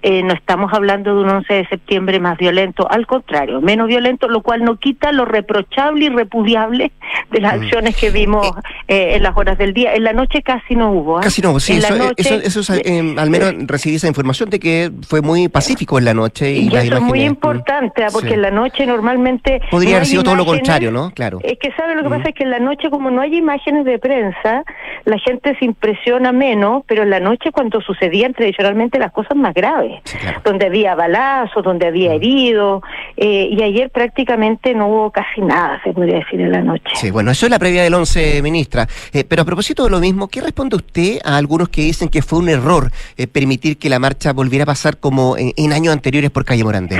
[0.09, 4.29] eh, no estamos hablando de un 11 de septiembre más violento, al contrario, menos violento,
[4.29, 6.93] lo cual no quita lo reprochable y repudiable
[7.29, 7.61] de las mm.
[7.61, 8.47] acciones que vimos
[8.87, 9.95] eh, en las horas del día.
[9.95, 11.17] En la noche casi no hubo.
[11.17, 11.21] ¿ah?
[11.23, 12.73] Casi no, sí, eso,
[13.17, 16.53] al menos recibí esa información de que fue muy pacífico en la noche.
[16.53, 18.07] Y, eso es muy importante, ¿ah?
[18.13, 19.59] porque en la noche normalmente...
[19.69, 21.11] Podría haber sido todo lo contrario, ¿no?
[21.11, 21.39] Claro.
[21.43, 22.29] Es que, ¿sabe lo que pasa?
[22.29, 24.63] Es que en la noche, como no hay imágenes de prensa,
[25.03, 29.53] la gente se impresiona menos, pero en la noche cuando sucedían tradicionalmente las cosas más
[29.53, 29.96] graves,
[30.43, 32.83] donde había balazos, donde había heridos,
[33.15, 36.89] eh, y ayer prácticamente no hubo casi nada, se podría decir, en la noche.
[36.93, 38.87] Sí, bueno, eso es la previa del 11, ministra.
[39.13, 42.21] Eh, pero a propósito de lo mismo, ¿qué responde usted a algunos que dicen que
[42.21, 45.93] fue un error eh, permitir que la marcha volviera a pasar como en, en años
[45.93, 46.97] anteriores por calle Morandé?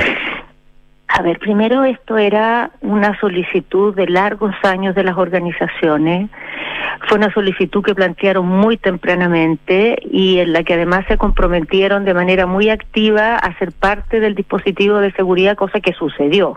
[1.08, 6.30] A ver, primero esto era una solicitud de largos años de las organizaciones
[7.08, 12.14] fue una solicitud que plantearon muy tempranamente y en la que además se comprometieron de
[12.14, 16.50] manera muy activa a ser parte del dispositivo de seguridad, cosa que sucedió.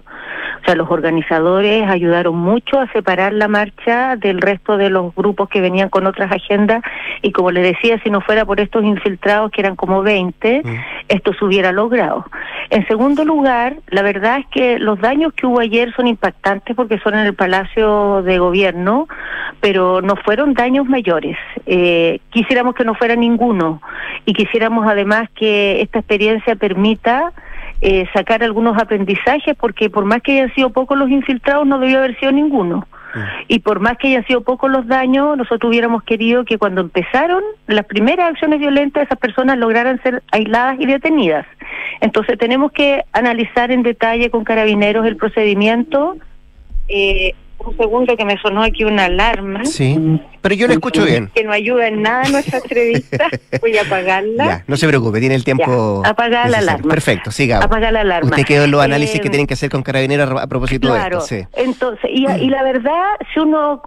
[0.61, 5.49] O sea, los organizadores ayudaron mucho a separar la marcha del resto de los grupos
[5.49, 6.83] que venían con otras agendas
[7.21, 10.69] y como le decía, si no fuera por estos infiltrados, que eran como 20, mm.
[11.09, 12.25] esto se hubiera logrado.
[12.69, 16.99] En segundo lugar, la verdad es que los daños que hubo ayer son impactantes porque
[16.99, 19.07] son en el Palacio de Gobierno,
[19.59, 21.37] pero no fueron daños mayores.
[21.65, 23.81] Eh, quisiéramos que no fuera ninguno
[24.25, 27.33] y quisiéramos además que esta experiencia permita
[27.81, 31.99] eh, sacar algunos aprendizajes porque por más que hayan sido pocos los infiltrados no debió
[31.99, 32.87] haber sido ninguno.
[33.13, 33.19] Mm.
[33.47, 37.43] Y por más que hayan sido pocos los daños, nosotros hubiéramos querido que cuando empezaron
[37.67, 41.45] las primeras acciones violentas, esas personas lograran ser aisladas y detenidas.
[41.99, 46.17] Entonces tenemos que analizar en detalle con carabineros el procedimiento.
[46.87, 47.33] Eh,
[47.65, 49.65] un segundo que me sonó aquí una alarma.
[49.65, 51.29] Sí, pero yo lo escucho bien.
[51.33, 53.27] Que no ayuda en nada nuestra entrevista.
[53.59, 54.31] Voy a apagarla.
[54.51, 56.01] Ya, no se preocupe, tiene el tiempo.
[56.05, 56.89] apagar la alarma.
[56.89, 57.59] Perfecto, siga.
[57.59, 58.29] Apagar la alarma.
[58.31, 60.99] Usted quedó en los análisis que eh, tienen que hacer con carabineros a propósito de
[60.99, 61.21] esto.
[61.21, 61.45] Sí.
[61.53, 63.81] Entonces, y, y, la verdad, si uno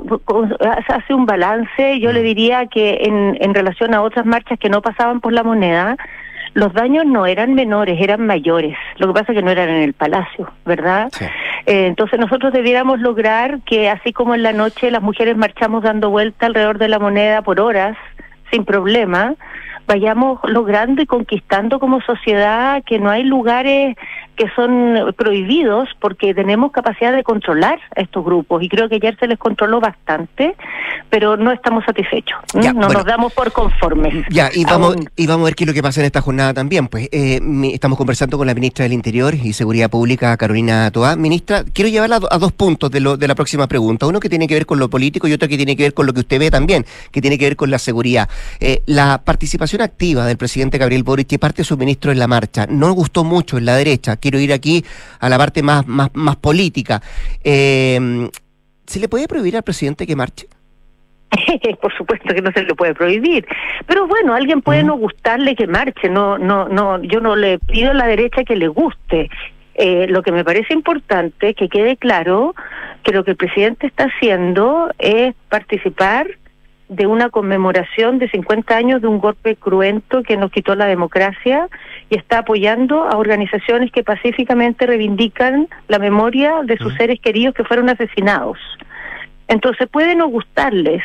[0.89, 4.81] hace un balance, yo le diría que en, en relación a otras marchas que no
[4.81, 5.97] pasaban por la moneda,
[6.55, 8.77] los daños no eran menores, eran mayores.
[8.99, 11.11] Lo que pasa es que no eran en el palacio, ¿verdad?
[11.67, 16.11] Eh, entonces nosotros debiéramos lograr que así como en la noche las mujeres marchamos dando
[16.11, 17.97] vuelta alrededor de la moneda por horas,
[18.53, 19.35] sin problema,
[19.87, 23.97] vayamos logrando y conquistando como sociedad que no hay lugares
[24.37, 29.17] que son prohibidos porque tenemos capacidad de controlar a estos grupos y creo que ayer
[29.19, 30.55] se les controló bastante,
[31.11, 34.25] pero no estamos satisfechos, no nos damos por conformes.
[34.31, 36.55] Ya, y vamos, y vamos a ver qué es lo que pasa en esta jornada
[36.55, 36.89] también.
[36.89, 37.41] Pues eh,
[37.73, 41.17] estamos conversando con la ministra del Interior y Seguridad Pública, Carolina Toá.
[41.17, 44.07] Ministra, quiero llevarla a, dos puntos de, lo, de la próxima pregunta.
[44.07, 46.07] Uno que tiene que ver con lo político y otro que tiene que ver con
[46.07, 48.29] lo que usted ve también, que tiene que ver con la seguridad.
[48.61, 52.27] Eh, la participación activa del presidente Gabriel Boric y parte de su ministro en la
[52.27, 54.83] marcha no gustó mucho en la derecha quiero ir aquí
[55.21, 57.03] a la parte más, más, más política.
[57.45, 58.31] Eh,
[58.87, 60.47] ¿Se le puede prohibir al presidente que marche?
[61.83, 63.47] Por supuesto que no se le puede prohibir,
[63.87, 67.91] pero bueno, alguien puede no gustarle que marche, no, no, no, yo no le pido
[67.91, 69.29] a la derecha que le guste.
[69.75, 72.55] Eh, lo que me parece importante que quede claro
[73.03, 76.29] que lo que el presidente está haciendo es participar
[76.89, 81.69] de una conmemoración de 50 años de un golpe cruento que nos quitó la democracia
[82.11, 87.65] y está apoyando a organizaciones que pacíficamente reivindican la memoria de sus seres queridos que
[87.65, 88.59] fueron asesinados.
[89.49, 91.03] Entonces puede no gustarles,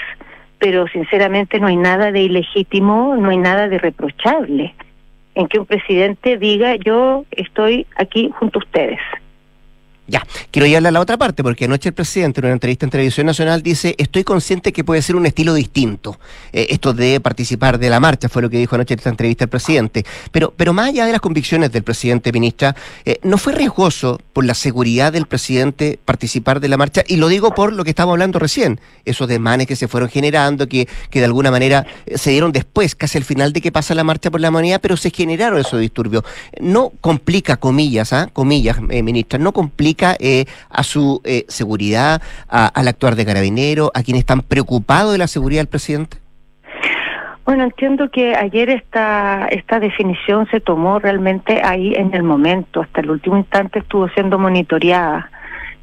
[0.60, 4.76] pero sinceramente no hay nada de ilegítimo, no hay nada de reprochable
[5.36, 9.00] en que un presidente diga yo estoy aquí junto a ustedes.
[10.10, 12.90] Ya, quiero llevarle a la otra parte, porque anoche el presidente en una entrevista en
[12.90, 16.20] Televisión Nacional dice, estoy consciente que puede ser un estilo distinto.
[16.52, 19.44] Eh, esto de participar de la marcha fue lo que dijo anoche en esta entrevista
[19.44, 20.06] el presidente.
[20.32, 24.46] Pero, pero más allá de las convicciones del presidente, ministra, eh, ¿no fue riesgoso por
[24.46, 27.04] la seguridad del presidente participar de la marcha?
[27.08, 30.68] Y lo digo por lo que estábamos hablando recién, esos demanes que se fueron generando,
[30.68, 33.94] que, que de alguna manera eh, se dieron después, casi al final de que pasa
[33.94, 36.24] la marcha por la moneda, pero se generaron esos disturbios.
[36.60, 38.30] No complica, comillas, ¿ah?
[38.34, 44.22] comillas, ministra, no complica eh, a su eh, seguridad, al actuar de carabinero, a quienes
[44.22, 46.18] están preocupados de la seguridad del presidente?
[47.46, 53.02] Bueno, entiendo que ayer esta, esta definición se tomó realmente ahí en el momento, hasta
[53.02, 55.32] el último instante estuvo siendo monitoreada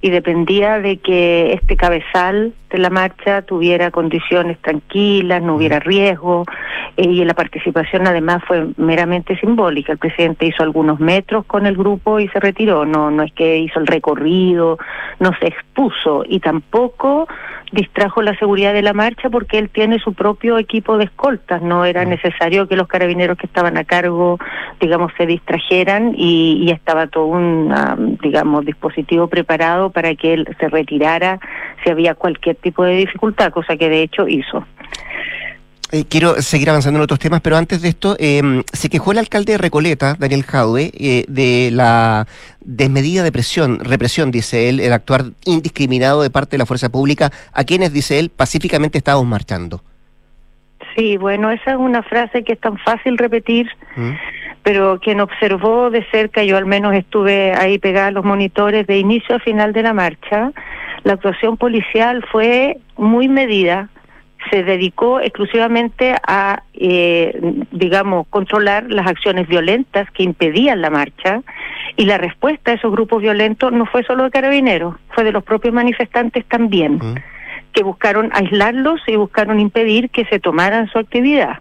[0.07, 6.45] y dependía de que este cabezal de la marcha tuviera condiciones tranquilas, no hubiera riesgo,
[6.97, 9.93] eh, y la participación además fue meramente simbólica.
[9.93, 13.59] El presidente hizo algunos metros con el grupo y se retiró, no, no es que
[13.59, 14.79] hizo el recorrido,
[15.19, 17.27] no se expuso y tampoco
[17.77, 21.63] distrajo la seguridad de la marcha porque él tiene su propio equipo de escoltas.
[21.63, 22.09] No era Mm.
[22.09, 24.39] necesario que los carabineros que estaban a cargo,
[24.81, 30.49] digamos, se distrajeran y, y estaba todo un, ah, digamos, dispositivo preparado para que él
[30.59, 31.39] se retirara
[31.85, 34.65] si había cualquier tipo de dificultad, cosa que de hecho hizo.
[35.93, 39.19] Eh, quiero seguir avanzando en otros temas, pero antes de esto, eh, se quejó el
[39.19, 42.27] alcalde de Recoleta, Daniel Jaude, eh, de la
[42.61, 47.31] desmedida de presión, represión, dice él, el actuar indiscriminado de parte de la fuerza pública
[47.53, 49.81] a quienes, dice él, pacíficamente estábamos marchando.
[50.97, 54.13] Sí, bueno, esa es una frase que es tan fácil repetir, ¿Mm?
[54.65, 58.99] pero quien observó de cerca, yo al menos estuve ahí pegada a los monitores de
[58.99, 60.51] inicio a final de la marcha,
[61.05, 63.89] la actuación policial fue muy medida,
[64.51, 67.39] se dedicó exclusivamente a, eh,
[67.71, 71.43] digamos, controlar las acciones violentas que impedían la marcha
[71.97, 75.45] y la respuesta a esos grupos violentos no fue solo de carabineros, fue de los
[75.45, 77.01] propios manifestantes también
[77.77, 81.59] que buscaron aislarlos y buscaron impedir que se tomaran su actividad.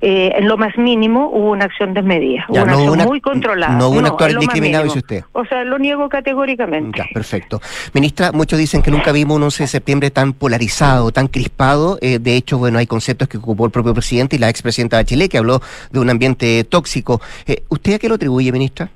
[0.00, 3.04] Eh, en lo más mínimo hubo una acción desmedida, Ya, hubo una no acción una-
[3.06, 3.76] muy controlada.
[3.76, 4.82] no hubo un actuar mínimo.
[4.84, 5.24] dice usted.
[5.32, 6.98] O sea, lo niego categóricamente.
[6.98, 7.60] Ya, perfecto.
[7.94, 11.98] Ministra, muchos dicen que nunca vimos un 11 de septiembre tan polarizado, tan crispado.
[12.00, 15.04] Eh, de hecho, bueno, hay conceptos que ocupó el propio presidente y la expresidenta de
[15.04, 17.20] Chile, que habló de un ambiente tóxico.
[17.46, 18.90] Eh, ¿Usted a qué lo atribuye, ministra?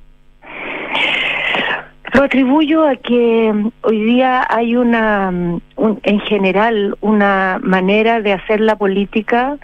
[2.14, 8.34] Lo atribuyo a que hoy día hay una, mm, un- en general, una manera de
[8.34, 9.56] hacer la política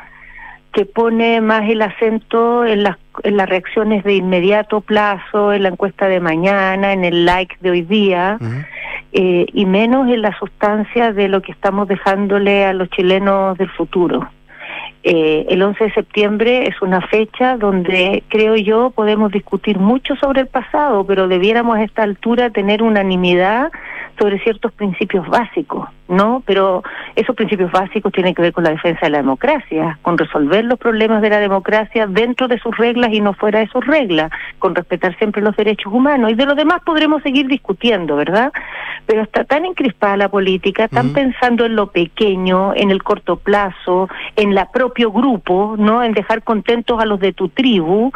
[0.72, 5.70] que pone más el acento en las, en las reacciones de inmediato plazo, en la
[5.70, 8.38] encuesta de mañana, en el like de hoy día,
[9.12, 13.70] eh, y menos en la sustancia de lo que estamos dejándole a los chilenos del
[13.70, 14.28] futuro.
[15.04, 20.42] Eh, el 11 de septiembre es una fecha donde creo yo podemos discutir mucho sobre
[20.42, 23.70] el pasado, pero debiéramos a esta altura tener unanimidad
[24.18, 26.42] sobre ciertos principios básicos, ¿no?
[26.46, 26.82] Pero
[27.14, 30.78] esos principios básicos tienen que ver con la defensa de la democracia, con resolver los
[30.78, 34.74] problemas de la democracia dentro de sus reglas y no fuera de sus reglas, con
[34.74, 36.30] respetar siempre los derechos humanos.
[36.30, 38.52] Y de lo demás podremos seguir discutiendo, ¿verdad?
[39.06, 44.08] Pero está tan encrispada la política, tan pensando en lo pequeño, en el corto plazo,
[44.36, 46.02] en la propio grupo, ¿no?
[46.02, 48.12] En dejar contentos a los de tu tribu,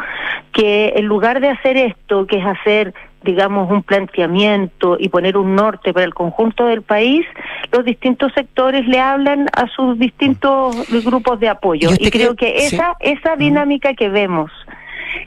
[0.51, 2.93] que en lugar de hacer esto, que es hacer
[3.23, 7.25] digamos, un planteamiento y poner un norte para el conjunto del país,
[7.71, 11.89] los distintos sectores le hablan a sus distintos grupos de apoyo.
[11.89, 12.75] ¿Y usted Y creo que sí.
[12.75, 14.51] esa, esa dinámica que vemos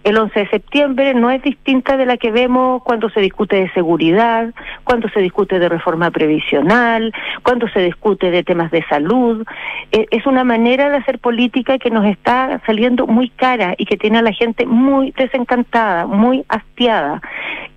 [0.05, 3.71] el 11 de septiembre no es distinta de la que vemos cuando se discute de
[3.73, 4.53] seguridad,
[4.85, 9.45] cuando se discute de reforma previsional, cuando se discute de temas de salud.
[9.93, 13.97] Eh, es una manera de hacer política que nos está saliendo muy cara y que
[13.97, 17.21] tiene a la gente muy desencantada, muy hastiada.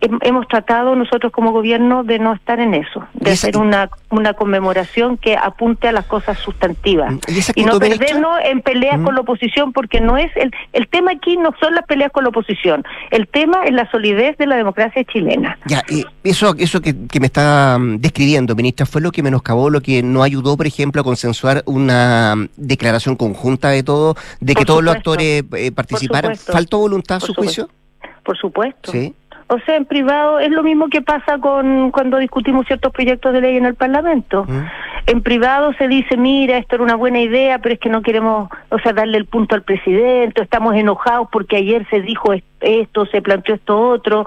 [0.02, 4.34] Hem- hemos tratado nosotros como gobierno de no estar en eso, de hacer una, una
[4.34, 9.04] conmemoración que apunte a las cosas sustantivas ¿Y esa y no perdernos en peleas Mm.
[9.04, 12.24] con la oposición porque no es el el tema aquí no son las peleas con
[12.24, 16.82] la oposición el tema es la solidez de la democracia chilena Ya, eh, eso, eso
[16.82, 20.56] que, que me está mm, describiendo, ministra, fue lo que menoscabó, lo que no ayudó,
[20.58, 24.96] por ejemplo, a consensuar una mm, declaración conjunta de todo, de que Por todos los
[24.96, 26.36] actores eh, participaran.
[26.38, 27.62] ¿Faltó voluntad a Por su supuesto.
[27.64, 27.80] juicio?
[28.24, 29.14] por supuesto Sí.
[29.50, 33.42] O sea en privado es lo mismo que pasa con cuando discutimos ciertos proyectos de
[33.42, 34.66] ley en el Parlamento Mm.
[35.08, 38.48] en privado se dice, mira, esto era una buena idea, pero es que no queremos,
[38.70, 43.06] o sea, darle el punto al presidente, estamos enojados porque ayer se dijo es- esto,
[43.08, 44.26] se planteó esto otro.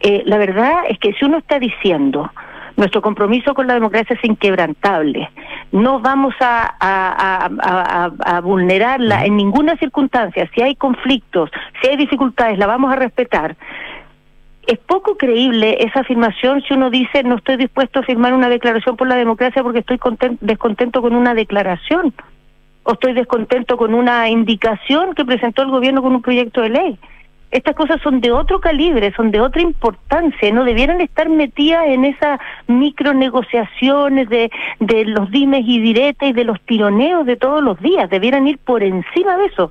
[0.00, 2.30] Eh, la verdad es que si uno está diciendo,
[2.76, 5.28] nuestro compromiso con la democracia es inquebrantable,
[5.72, 11.50] no vamos a, a- a- a- a- a vulnerarla en ninguna circunstancia, si hay conflictos,
[11.82, 13.56] si hay dificultades, la vamos a respetar.
[14.66, 18.96] Es poco creíble esa afirmación si uno dice no estoy dispuesto a firmar una declaración
[18.96, 22.14] por la democracia porque estoy conten- descontento con una declaración
[22.84, 26.98] o estoy descontento con una indicación que presentó el gobierno con un proyecto de ley.
[27.52, 32.06] Estas cosas son de otro calibre, son de otra importancia, no debieran estar metidas en
[32.06, 34.50] esas micronegociaciones de,
[34.80, 38.58] de los dimes y diretes y de los tironeos de todos los días, debieran ir
[38.58, 39.70] por encima de eso.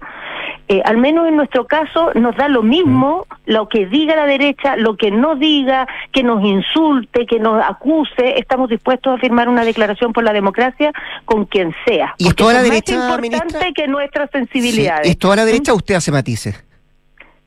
[0.67, 4.75] Eh, al menos en nuestro caso nos da lo mismo lo que diga la derecha,
[4.77, 9.65] lo que no diga, que nos insulte, que nos acuse, estamos dispuestos a firmar una
[9.65, 10.91] declaración por la democracia
[11.25, 12.13] con quien sea.
[12.17, 13.71] ¿Y es porque toda la derecha, más importante ministra?
[13.75, 14.37] que nuestras Sí.
[14.37, 15.09] sensibilidades.
[15.09, 16.63] ¿Es toda la derecha o usted hace matices?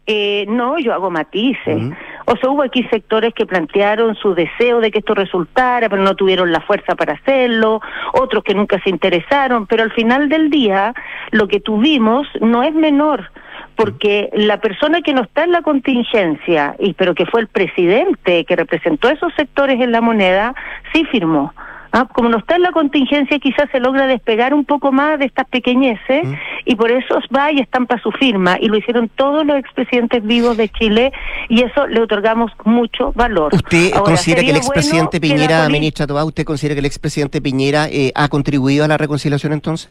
[0.06, 1.82] Eh, no, yo hago matices.
[2.26, 6.14] O sea, hubo aquí sectores que plantearon su deseo de que esto resultara, pero no
[6.14, 7.80] tuvieron la fuerza para hacerlo,
[8.12, 10.94] otros que nunca se interesaron, pero al final del día
[11.30, 13.30] lo que tuvimos no es menor,
[13.76, 18.44] porque la persona que no está en la contingencia, y pero que fue el presidente
[18.44, 20.54] que representó esos sectores en la moneda,
[20.92, 21.52] sí firmó.
[21.96, 25.26] Ah, como no está en la contingencia, quizás se logra despegar un poco más de
[25.26, 26.34] estas pequeñeces Mm.
[26.64, 28.56] y por eso va y estampa su firma.
[28.60, 31.12] Y lo hicieron todos los expresidentes vivos de Chile
[31.48, 33.54] y eso le otorgamos mucho valor.
[33.54, 37.40] ¿Usted Ahora, considera que el expresidente bueno Piñera, ministra Tobá, usted considera que el expresidente
[37.40, 39.88] Piñera eh, ha contribuido a la reconciliación entonces?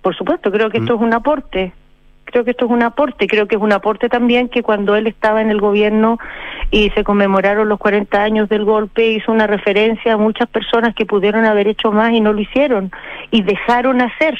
[0.00, 1.72] Por supuesto, creo que esto es un aporte.
[2.30, 3.26] Creo que esto es un aporte.
[3.26, 6.18] Creo que es un aporte también que cuando él estaba en el gobierno
[6.70, 11.06] y se conmemoraron los 40 años del golpe, hizo una referencia a muchas personas que
[11.06, 12.90] pudieron haber hecho más y no lo hicieron.
[13.30, 14.38] Y dejaron hacer.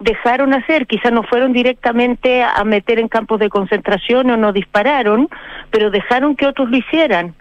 [0.00, 0.86] Dejaron hacer.
[0.86, 5.28] Quizás no fueron directamente a meter en campos de concentración o no dispararon,
[5.70, 7.34] pero dejaron que otros lo hicieran.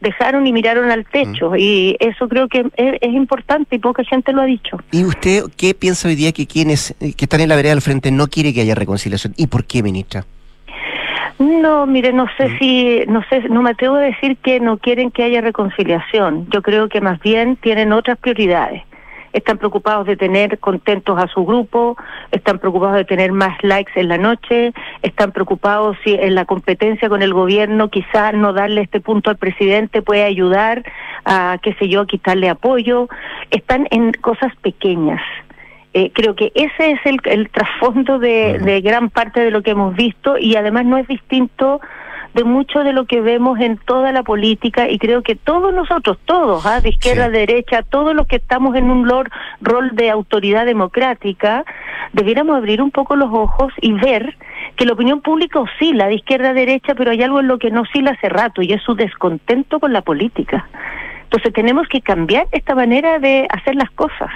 [0.00, 1.56] Dejaron y miraron al techo.
[1.56, 4.78] Y eso creo que es, es importante y poca gente lo ha dicho.
[4.92, 8.10] ¿Y usted qué piensa hoy día que quienes que están en la vereda del frente
[8.10, 9.34] no quiere que haya reconciliación?
[9.36, 10.24] ¿Y por qué, ministra?
[11.38, 15.10] No, mire, no sé si, no sé, no me atrevo a decir que no quieren
[15.10, 16.46] que haya reconciliación.
[16.50, 18.82] Yo creo que más bien tienen otras prioridades.
[19.36, 21.94] Están preocupados de tener contentos a su grupo,
[22.30, 24.72] están preocupados de tener más likes en la noche,
[25.02, 29.36] están preocupados si en la competencia con el gobierno quizás no darle este punto al
[29.36, 30.82] presidente puede ayudar
[31.26, 33.10] a, qué sé yo, a quitarle apoyo.
[33.50, 35.20] Están en cosas pequeñas.
[35.92, 39.72] Eh, creo que ese es el, el trasfondo de, de gran parte de lo que
[39.72, 41.82] hemos visto y además no es distinto
[42.36, 46.18] de mucho de lo que vemos en toda la política y creo que todos nosotros,
[46.26, 46.80] todos, ¿ah?
[46.82, 49.30] de izquierda a derecha, todos los que estamos en un lor-
[49.62, 51.64] rol de autoridad democrática,
[52.12, 54.36] debiéramos abrir un poco los ojos y ver
[54.76, 57.70] que la opinión pública oscila de izquierda a derecha, pero hay algo en lo que
[57.70, 60.68] no oscila hace rato y es su descontento con la política.
[61.24, 64.30] Entonces tenemos que cambiar esta manera de hacer las cosas.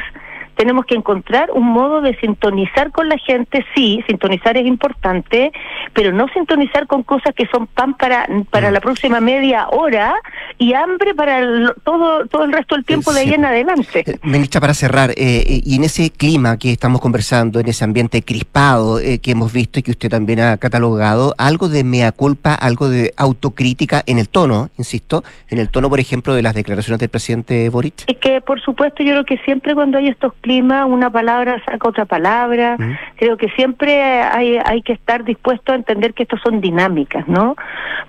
[0.61, 5.53] Tenemos que encontrar un modo de sintonizar con la gente, sí, sintonizar es importante,
[5.95, 10.15] pero no sintonizar con cosas que son pan para, para la próxima media hora
[10.61, 14.05] y hambre para el- todo, todo el resto del tiempo de ahí en adelante.
[14.23, 18.21] Ministra, para cerrar, eh, eh, y en ese clima que estamos conversando, en ese ambiente
[18.23, 22.55] crispado eh, que hemos visto y que usted también ha catalogado, algo de mea culpa,
[22.55, 27.01] algo de autocrítica en el tono, insisto, en el tono, por ejemplo, de las declaraciones
[27.01, 28.05] del presidente Boric.
[28.07, 31.89] Es que, por supuesto, yo creo que siempre cuando hay estos climas, una palabra saca
[31.89, 32.77] otra palabra.
[33.17, 37.57] Creo que siempre hay, hay que estar dispuesto a entender que estos son dinámicas, ¿no?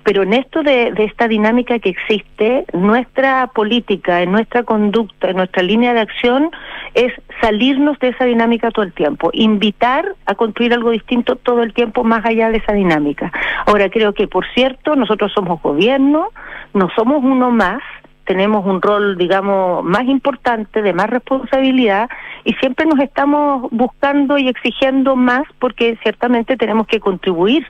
[0.04, 2.41] Pero en esto de, de esta dinámica que existe,
[2.72, 6.50] nuestra política, en nuestra conducta, en nuestra línea de acción,
[6.94, 11.72] es salirnos de esa dinámica todo el tiempo, invitar a construir algo distinto todo el
[11.72, 13.32] tiempo más allá de esa dinámica.
[13.66, 16.28] Ahora, creo que, por cierto, nosotros somos gobierno,
[16.74, 17.82] no somos uno más,
[18.24, 22.08] tenemos un rol, digamos, más importante, de más responsabilidad,
[22.44, 27.66] y siempre nos estamos buscando y exigiendo más porque ciertamente tenemos que contribuir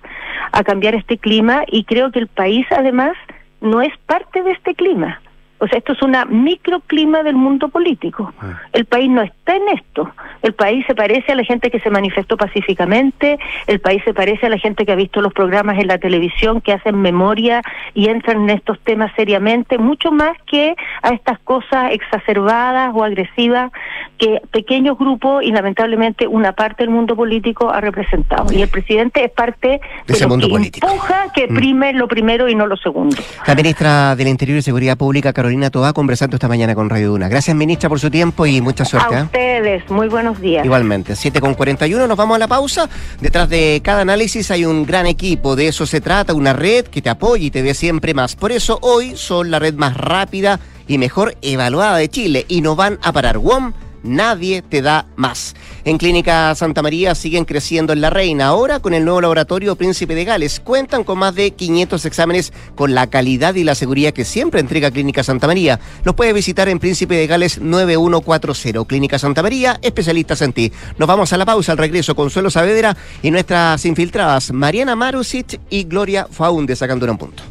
[0.52, 3.14] a cambiar este clima y creo que el país además
[3.62, 5.20] no es parte de este clima.
[5.62, 8.32] O sea, esto es una microclima del mundo político.
[8.72, 10.10] El país no está en esto.
[10.42, 13.38] El país se parece a la gente que se manifestó pacíficamente,
[13.68, 16.60] el país se parece a la gente que ha visto los programas en la televisión,
[16.60, 17.62] que hacen memoria
[17.94, 23.70] y entran en estos temas seriamente, mucho más que a estas cosas exacerbadas o agresivas
[24.18, 28.52] que pequeños grupos y lamentablemente una parte del mundo político ha representado.
[28.52, 30.88] Y el presidente es parte de, ese lo mundo que político.
[30.88, 31.54] empuja que Mm.
[31.54, 33.16] prime lo primero y no lo segundo.
[33.46, 37.28] La ministra del Interior y Seguridad Pública, Carolina Tobá, conversando esta mañana con Radio Duna.
[37.28, 39.14] Gracias, ministra, por su tiempo y mucha suerte.
[39.14, 39.22] A ¿eh?
[39.24, 40.64] ustedes, muy buenos días.
[40.64, 42.88] Igualmente, 7 con 41, nos vamos a la pausa.
[43.20, 47.02] Detrás de cada análisis hay un gran equipo, de eso se trata, una red que
[47.02, 48.34] te apoya y te dé siempre más.
[48.34, 52.74] Por eso hoy son la red más rápida y mejor evaluada de Chile y no
[52.74, 53.38] van a parar.
[53.38, 53.72] WOM,
[54.02, 55.54] nadie te da más.
[55.84, 58.46] En Clínica Santa María siguen creciendo en La Reina.
[58.46, 62.94] Ahora con el nuevo laboratorio Príncipe de Gales cuentan con más de 500 exámenes con
[62.94, 65.80] la calidad y la seguridad que siempre entrega Clínica Santa María.
[66.04, 68.84] Los puedes visitar en Príncipe de Gales 9140.
[68.86, 70.72] Clínica Santa María, especialistas en ti.
[70.98, 72.14] Nos vamos a la pausa al regreso.
[72.14, 77.42] Consuelo Saavedra y nuestras infiltradas Mariana Marusic y Gloria Faunde sacando un punto.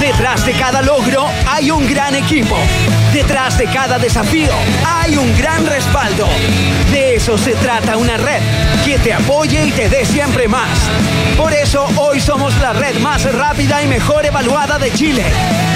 [0.00, 2.56] Detrás de cada logro hay un gran equipo.
[3.12, 4.50] Detrás de cada desafío
[4.84, 6.26] hay un gran respaldo.
[6.92, 8.40] De eso se trata una red
[8.84, 10.68] que te apoye y te dé siempre más.
[11.36, 15.24] Por eso hoy somos la red más rápida y mejor evaluada de Chile.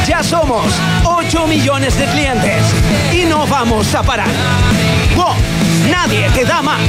[0.06, 0.66] Ya somos
[1.04, 2.62] 8 millones de clientes
[3.12, 4.28] y no vamos a parar.
[5.16, 5.34] ¡Wow!
[5.90, 6.80] Nadie te da más.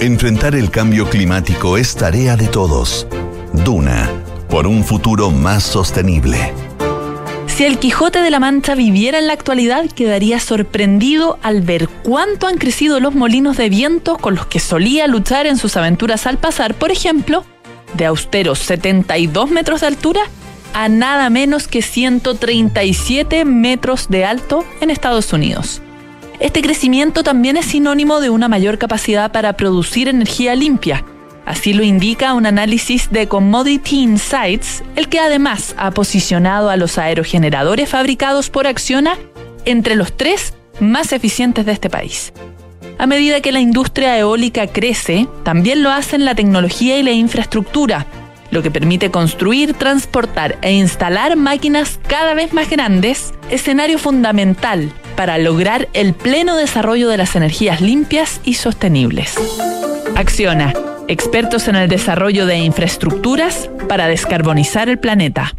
[0.00, 3.06] Enfrentar el cambio climático es tarea de todos.
[3.52, 4.10] Duna,
[4.48, 6.71] por un futuro más sostenible.
[7.54, 12.46] Si el Quijote de la Mancha viviera en la actualidad, quedaría sorprendido al ver cuánto
[12.46, 16.38] han crecido los molinos de viento con los que solía luchar en sus aventuras al
[16.38, 17.44] pasar, por ejemplo,
[17.92, 20.22] de austeros 72 metros de altura
[20.72, 25.82] a nada menos que 137 metros de alto en Estados Unidos.
[26.40, 31.04] Este crecimiento también es sinónimo de una mayor capacidad para producir energía limpia.
[31.44, 36.98] Así lo indica un análisis de Commodity Insights, el que además ha posicionado a los
[36.98, 39.18] aerogeneradores fabricados por Acciona
[39.64, 42.32] entre los tres más eficientes de este país.
[42.98, 48.06] A medida que la industria eólica crece, también lo hacen la tecnología y la infraestructura,
[48.52, 55.38] lo que permite construir, transportar e instalar máquinas cada vez más grandes, escenario fundamental para
[55.38, 59.34] lograr el pleno desarrollo de las energías limpias y sostenibles.
[60.14, 60.74] Acciona,
[61.08, 65.52] expertos en el desarrollo de infraestructuras para descarbonizar el planeta.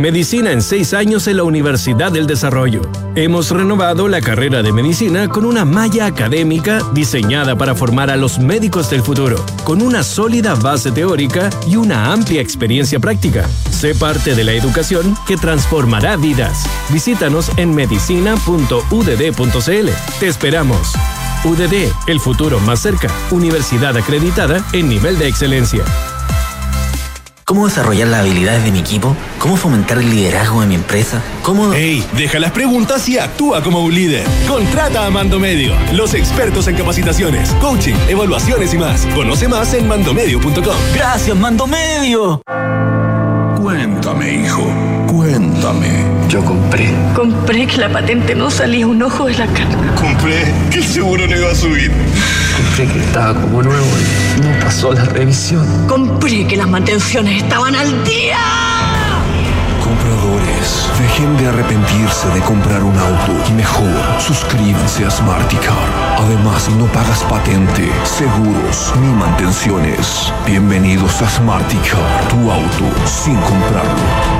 [0.00, 2.80] Medicina en seis años en la Universidad del Desarrollo.
[3.16, 8.38] Hemos renovado la carrera de medicina con una malla académica diseñada para formar a los
[8.38, 13.46] médicos del futuro, con una sólida base teórica y una amplia experiencia práctica.
[13.70, 16.64] Sé parte de la educación que transformará vidas.
[16.88, 19.90] Visítanos en medicina.udd.cl.
[20.18, 20.94] Te esperamos.
[21.44, 23.08] UDD, el futuro más cerca.
[23.30, 25.82] Universidad acreditada en nivel de excelencia.
[27.44, 29.16] ¿Cómo desarrollar las habilidades de mi equipo?
[29.40, 31.20] ¿Cómo fomentar el liderazgo de mi empresa?
[31.42, 31.72] ¿Cómo...?
[31.72, 32.06] ¡Ey!
[32.16, 34.24] Deja las preguntas y actúa como un líder.
[34.46, 39.04] Contrata a Mando Medio, los expertos en capacitaciones, coaching, evaluaciones y más.
[39.16, 40.76] Conoce más en mandomedio.com.
[40.94, 42.40] ¡Gracias, Mando Medio!
[43.60, 44.64] Cuéntame, hijo.
[45.08, 46.19] Cuéntame.
[46.30, 46.88] Yo compré.
[47.12, 49.94] Compré que la patente no salía un ojo de la cara.
[49.96, 51.90] Compré que el seguro no iba a subir.
[52.56, 53.84] Compré que estaba como nuevo
[54.36, 55.66] y no pasó la revisión.
[55.88, 58.38] Compré que las mantenciones estaban al día.
[59.82, 65.74] Compradores, dejen de arrepentirse de comprar un auto y mejor suscríbanse a Smarticar.
[66.16, 70.32] Además, no pagas patente, seguros ni mantenciones.
[70.46, 74.39] Bienvenidos a Smarticar, tu auto sin comprarlo.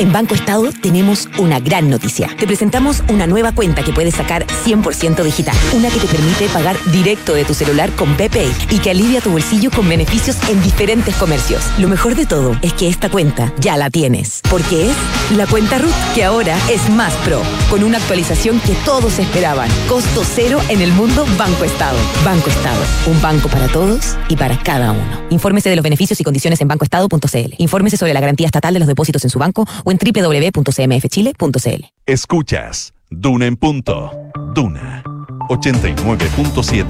[0.00, 2.28] En Banco Estado tenemos una gran noticia.
[2.38, 5.56] Te presentamos una nueva cuenta que puedes sacar 100% digital.
[5.74, 9.32] Una que te permite pagar directo de tu celular con BPay y que alivia tu
[9.32, 11.64] bolsillo con beneficios en diferentes comercios.
[11.78, 14.40] Lo mejor de todo es que esta cuenta ya la tienes.
[14.48, 14.96] Porque es
[15.36, 17.42] la cuenta RUT, que ahora es más pro.
[17.68, 19.68] Con una actualización que todos esperaban.
[19.88, 21.98] Costo cero en el mundo Banco Estado.
[22.24, 22.84] Banco Estado.
[23.08, 25.22] Un banco para todos y para cada uno.
[25.30, 27.54] Infórmese de los beneficios y condiciones en bancoestado.cl.
[27.58, 31.84] Infórmese sobre la garantía estatal de los depósitos en su banco o en www.cmfchile.cl.
[32.04, 34.12] Escuchas Duna en punto.
[34.54, 35.02] Duna
[35.48, 36.84] 89.7.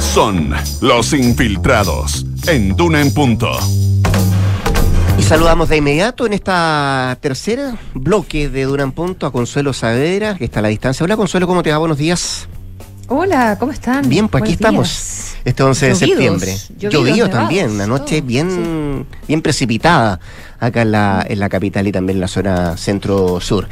[0.00, 3.48] Son los infiltrados en Duna en punto.
[5.18, 10.34] Y saludamos de inmediato en esta tercera bloque de Duna en punto a Consuelo Saavedra,
[10.36, 11.04] que está a la distancia.
[11.04, 11.78] Hola Consuelo, ¿cómo te va?
[11.78, 12.48] Buenos días.
[13.14, 14.08] Hola, ¿cómo están?
[14.08, 15.34] Bien, pues aquí estamos.
[15.44, 16.56] Este 11 de Llovidos, septiembre.
[16.78, 20.18] Llovido nevados, también, una noche todo, bien, bien precipitada
[20.58, 23.68] acá en la, en la capital y también en la zona centro-sur.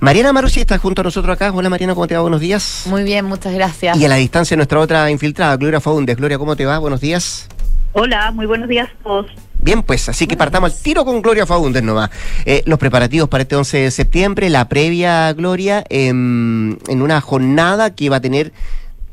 [0.00, 1.52] Mariana Marucci está junto a nosotros acá.
[1.52, 2.22] Hola Mariana, ¿cómo te va?
[2.22, 2.84] Buenos días.
[2.86, 3.94] Muy bien, muchas gracias.
[3.98, 6.16] Y a la distancia nuestra otra infiltrada, Gloria Faundes.
[6.16, 6.78] Gloria, ¿cómo te va?
[6.78, 7.46] Buenos días.
[7.92, 9.26] Hola, muy buenos días a todos.
[9.60, 12.10] Bien, pues así que partamos al tiro con Gloria Faundes nomás.
[12.44, 17.94] Eh, los preparativos para este 11 de septiembre, la previa, Gloria, em, en una jornada
[17.94, 18.52] que va a tener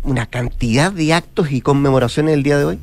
[0.04, 2.80] una cantidad de actos y conmemoraciones el día de hoy.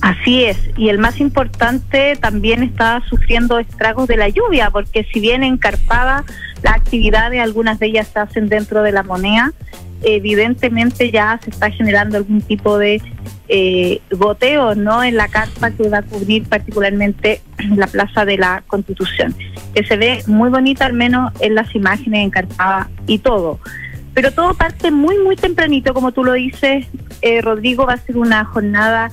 [0.00, 5.18] Así es, y el más importante también está sufriendo estragos de la lluvia, porque si
[5.18, 6.24] bien encarpada
[6.62, 9.52] las actividades, algunas de ellas se hacen dentro de la moneda,
[10.02, 13.02] evidentemente ya se está generando algún tipo de
[13.48, 14.00] eh,
[14.76, 17.40] no en la carpa que va a cubrir particularmente
[17.76, 19.34] la plaza de la Constitución,
[19.74, 23.58] que se ve muy bonita al menos en las imágenes encarpadas y todo.
[24.14, 26.86] Pero todo parte muy, muy tempranito, como tú lo dices,
[27.22, 29.10] eh, Rodrigo, va a ser una jornada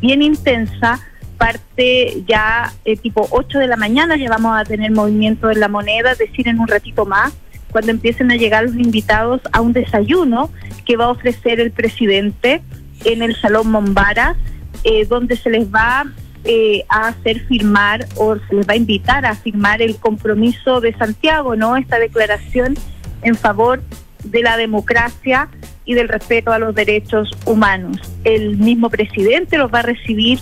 [0.00, 1.00] bien intensa,
[1.36, 5.68] parte ya eh, tipo 8 de la mañana, ya vamos a tener movimiento en la
[5.68, 7.32] moneda, es decir, en un ratito más,
[7.70, 10.50] cuando empiecen a llegar los invitados a un desayuno
[10.84, 12.62] que va a ofrecer el presidente
[13.04, 14.36] en el Salón Mombara,
[14.84, 16.04] eh, donde se les va
[16.44, 20.94] eh, a hacer firmar o se les va a invitar a firmar el compromiso de
[20.94, 21.76] Santiago, ¿no?
[21.76, 22.74] Esta declaración
[23.22, 23.82] en favor
[24.24, 25.48] de la democracia
[25.84, 27.98] y del respeto a los derechos humanos.
[28.24, 30.38] El mismo presidente los va a recibir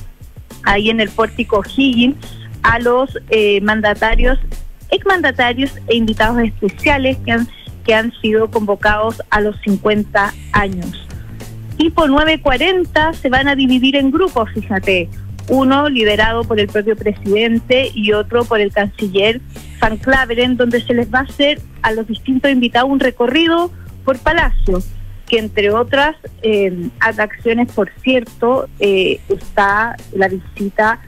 [0.65, 2.17] ahí en el pórtico Higgins
[2.63, 4.39] a los eh, mandatarios,
[4.91, 7.49] exmandatarios e invitados especiales que han,
[7.85, 11.06] que han sido convocados a los 50 años.
[11.77, 15.09] Tipo 940 se van a dividir en grupos, fíjate,
[15.49, 19.41] uno liderado por el propio presidente y otro por el canciller
[19.81, 23.71] Van Claveren, donde se les va a hacer a los distintos invitados un recorrido
[24.05, 24.83] por Palacio.
[25.29, 31.01] que entre otras eh, atracciones, por cierto, eh, está la visita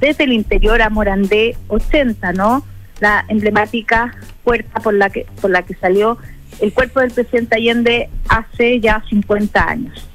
[0.00, 2.62] desde el interior a Morandé 80, ¿no?
[3.00, 6.18] La emblemática puerta por la que por la que salió
[6.60, 10.08] el cuerpo del presidente Allende hace ya 50 años.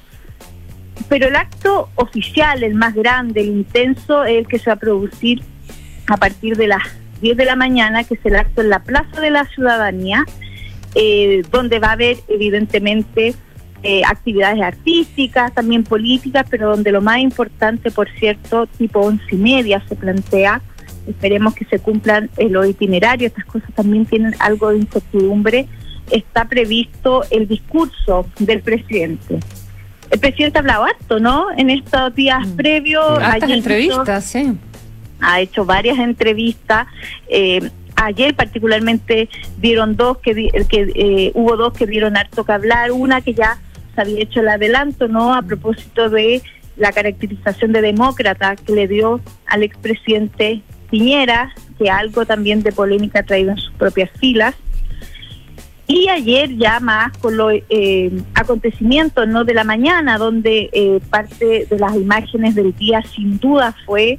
[1.08, 4.76] Pero el acto oficial, el más grande, el intenso, es el que se va a
[4.76, 5.42] producir
[6.06, 6.82] a partir de las
[7.20, 10.24] 10 de la mañana, que es el acto en la Plaza de la Ciudadanía,
[10.94, 13.34] eh, donde va a haber evidentemente
[13.82, 19.36] eh, actividades artísticas, también políticas, pero donde lo más importante, por cierto, tipo once y
[19.36, 20.60] media se plantea,
[21.06, 25.66] esperemos que se cumplan eh, los itinerarios, estas cosas también tienen algo de incertidumbre,
[26.10, 29.40] está previsto el discurso del presidente.
[30.10, 31.46] El presidente ha hablado harto, ¿no?
[31.56, 33.18] En estos días previos.
[33.20, 34.56] Hartas entrevistas, sí.
[35.20, 36.86] ha hecho varias entrevistas.
[37.28, 40.32] eh, ayer particularmente dieron dos que,
[40.68, 43.58] que eh, hubo dos que dieron harto que hablar, una que ya
[43.94, 45.34] se había hecho el adelanto, ¿no?
[45.34, 46.42] A propósito de
[46.76, 53.20] la caracterización de demócrata que le dio al expresidente Piñera, que algo también de polémica
[53.20, 54.54] ha traído en sus propias filas.
[55.92, 61.66] Y ayer ya más con los eh, acontecimientos no de la mañana, donde eh, parte
[61.68, 64.16] de las imágenes del día sin duda fue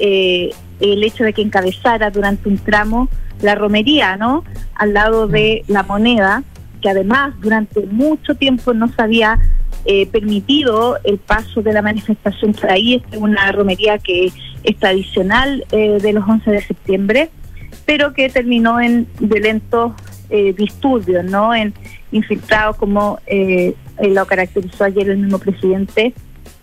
[0.00, 0.50] eh,
[0.80, 3.08] el hecho de que encabezara durante un tramo
[3.40, 4.44] la romería, ¿no?
[4.74, 6.42] Al lado de la moneda,
[6.82, 9.38] que además durante mucho tiempo no se había
[9.86, 13.02] eh, permitido el paso de la manifestación por ahí.
[13.10, 14.30] Es una romería que
[14.62, 17.30] es tradicional eh, de los 11 de septiembre,
[17.86, 19.92] pero que terminó en violentos
[20.30, 21.54] eh, disturbios, ¿no?
[21.54, 21.74] En
[22.12, 26.14] infiltrados como eh, lo caracterizó ayer el mismo presidente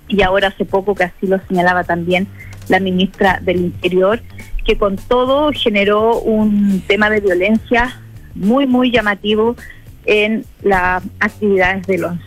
[0.08, 2.28] y ahora hace poco que así lo señalaba también
[2.68, 4.22] la ministra del Interior,
[4.66, 8.02] que con todo generó un tema de violencia
[8.34, 9.56] muy, muy llamativo
[10.06, 12.24] en las actividades del 11.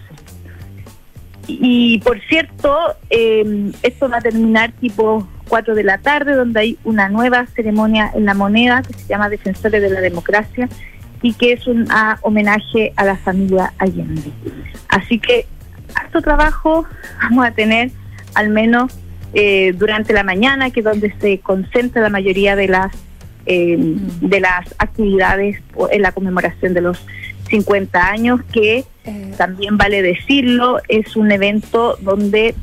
[1.47, 2.77] Y por cierto,
[3.11, 8.11] eh, esto va a terminar tipo 4 de la tarde, donde hay una nueva ceremonia
[8.15, 10.69] en la moneda que se llama Defensores de la Democracia
[11.23, 14.31] y que es un ah, homenaje a la familia Allende.
[14.89, 15.47] Así que
[15.95, 16.85] harto trabajo
[17.23, 17.91] vamos a tener
[18.35, 18.93] al menos
[19.35, 22.93] eh, durante la mañana, que es donde se concentra la mayoría de las
[23.47, 27.07] eh, de las actividades en la conmemoración de los
[27.49, 28.85] 50 años, que
[29.39, 32.55] también vale decirlo, es un evento donde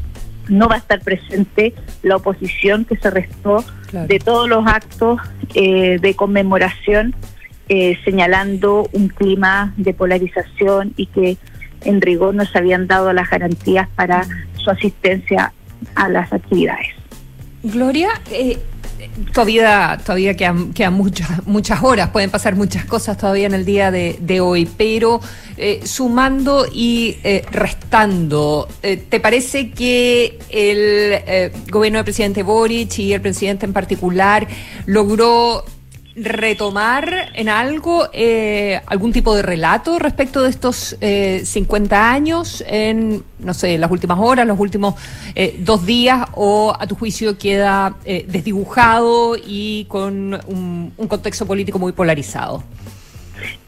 [0.48, 5.20] no va a estar presente la oposición que se restó de todos los actos
[5.54, 7.16] eh, de conmemoración,
[7.70, 11.38] eh, señalando un clima de polarización y que
[11.84, 14.26] en rigor no se habían dado las garantías para
[14.58, 15.54] su asistencia
[15.96, 16.88] a las actividades.
[17.64, 18.58] Gloria, eh,
[19.34, 23.92] todavía, todavía quedan, quedan muchas, muchas horas, pueden pasar muchas cosas todavía en el día
[23.92, 25.20] de, hoy, pero
[25.58, 33.00] eh, sumando y eh, restando, eh, ¿te parece que el eh, gobierno del presidente Boric
[33.00, 34.48] y el presidente en particular
[34.86, 35.64] logró
[36.16, 43.24] retomar en algo eh, algún tipo de relato respecto de estos eh, 50 años en,
[43.40, 44.96] no sé, las últimas horas, los últimos
[45.36, 51.46] eh, dos días, o a tu juicio queda eh, desdibujado y con un, un contexto
[51.46, 52.64] político muy polarizado?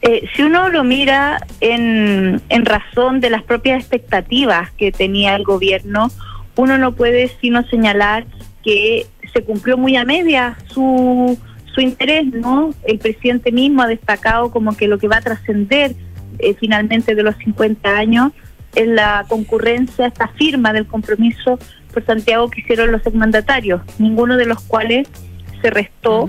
[0.00, 5.44] Eh, si uno lo mira en, en razón de las propias expectativas que tenía el
[5.44, 6.10] gobierno,
[6.56, 8.24] uno no puede sino señalar
[8.64, 11.38] que se cumplió muy a media su,
[11.74, 12.74] su interés, ¿no?
[12.84, 15.94] El presidente mismo ha destacado como que lo que va a trascender
[16.38, 18.32] eh, finalmente de los 50 años
[18.74, 21.58] es la concurrencia, esta firma del compromiso
[21.92, 25.08] por Santiago que hicieron los exmandatarios, ninguno de los cuales
[25.62, 26.28] se restó.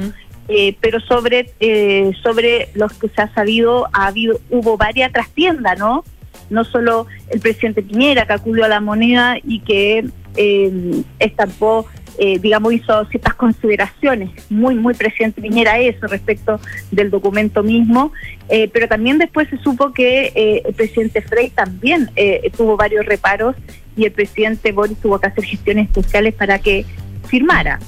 [0.52, 5.78] Eh, pero sobre eh, sobre los que se ha sabido ha habido hubo varias trastiendas
[5.78, 6.04] no
[6.50, 11.86] no solo el presidente Piñera que acudió a la moneda y que eh, estampó
[12.20, 16.60] eh, digamos hizo ciertas consideraciones muy muy presidente Piñera eso respecto
[16.92, 18.12] del documento mismo.
[18.50, 23.06] Eh, pero también después se supo que eh, el presidente Frey también eh, tuvo varios
[23.06, 23.56] reparos
[23.96, 26.86] y el presidente Boris tuvo que hacer gestiones especiales para que
[27.28, 27.80] firmara.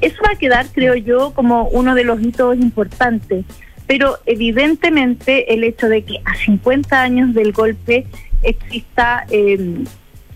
[0.00, 3.44] Eso va a quedar, creo yo, como uno de los hitos importantes.
[3.86, 8.06] Pero evidentemente el hecho de que a 50 años del golpe
[8.42, 9.26] exista,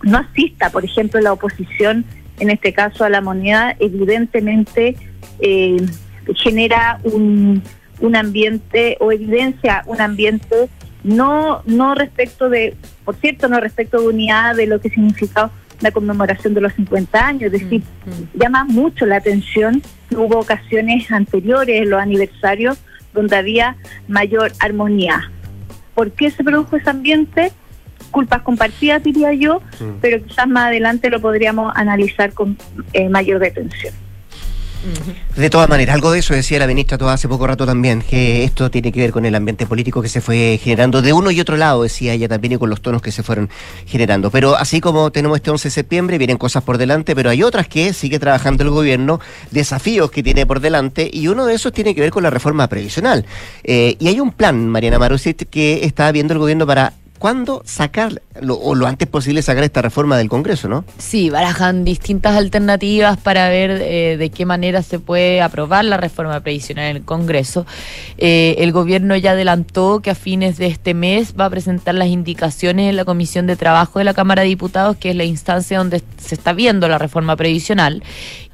[0.02, 2.04] no asista, por ejemplo, la oposición,
[2.40, 4.96] en este caso a la moneda, evidentemente
[5.40, 5.76] eh,
[6.34, 7.62] genera un,
[8.00, 10.68] un ambiente o evidencia un ambiente
[11.04, 15.92] no no respecto de, por cierto, no respecto de unidad de lo que significaba la
[15.92, 17.82] conmemoración de los 50 años, es decir,
[18.34, 22.78] llama mucho la atención que hubo ocasiones anteriores, los aniversarios,
[23.14, 23.76] donde había
[24.08, 25.30] mayor armonía.
[25.94, 27.52] ¿Por qué se produjo ese ambiente?
[28.18, 29.62] Culpas compartidas, diría yo,
[30.00, 32.58] pero quizás más adelante lo podríamos analizar con
[32.92, 33.94] eh, mayor detención.
[35.36, 38.44] De todas maneras, algo de eso decía la ministra todo hace poco rato también, que
[38.44, 41.40] esto tiene que ver con el ambiente político que se fue generando de uno y
[41.40, 43.48] otro lado, decía ella también, y con los tonos que se fueron
[43.86, 44.30] generando.
[44.30, 47.68] Pero así como tenemos este 11 de septiembre, vienen cosas por delante, pero hay otras
[47.68, 51.94] que sigue trabajando el gobierno, desafíos que tiene por delante, y uno de esos tiene
[51.94, 53.26] que ver con la reforma previsional.
[53.64, 58.22] Eh, y hay un plan, Mariana Marusit, que está viendo el gobierno para ¿Cuándo sacar,
[58.48, 60.84] o lo antes posible sacar esta reforma del Congreso, no?
[60.98, 66.38] Sí, barajan distintas alternativas para ver eh, de qué manera se puede aprobar la reforma
[66.40, 67.66] previsional en el Congreso.
[68.18, 72.08] Eh, el gobierno ya adelantó que a fines de este mes va a presentar las
[72.08, 75.78] indicaciones en la Comisión de Trabajo de la Cámara de Diputados, que es la instancia
[75.78, 78.02] donde se está viendo la reforma previsional.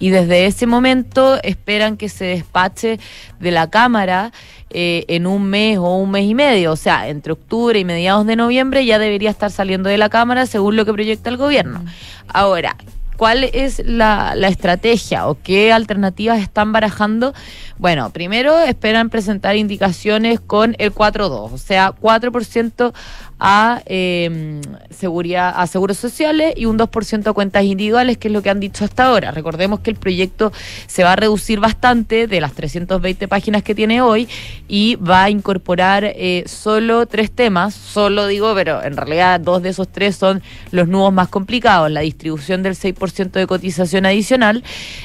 [0.04, 3.00] Y desde ese momento esperan que se despache
[3.40, 4.32] de la Cámara
[4.68, 8.26] eh, en un mes o un mes y medio, o sea, entre octubre y mediados
[8.26, 11.82] de noviembre ya debería estar saliendo de la Cámara según lo que proyecta el gobierno.
[12.28, 12.76] Ahora,
[13.16, 17.32] ¿Cuál es la, la, estrategia o qué alternativas están barajando?
[17.78, 22.92] Bueno, primero esperan presentar indicaciones con el 4.2, o sea, 4%
[23.38, 24.60] a eh,
[24.90, 28.60] seguridad, a seguros sociales y un 2% a cuentas individuales, que es lo que han
[28.60, 29.30] dicho hasta ahora.
[29.30, 30.52] Recordemos que el proyecto
[30.86, 34.28] se va a reducir bastante de las 320 páginas que tiene hoy
[34.68, 39.70] y va a incorporar eh, solo tres temas, solo digo, pero en realidad dos de
[39.70, 44.62] esos tres son los nuevos más complicados, la distribución del 6% de cotización adicional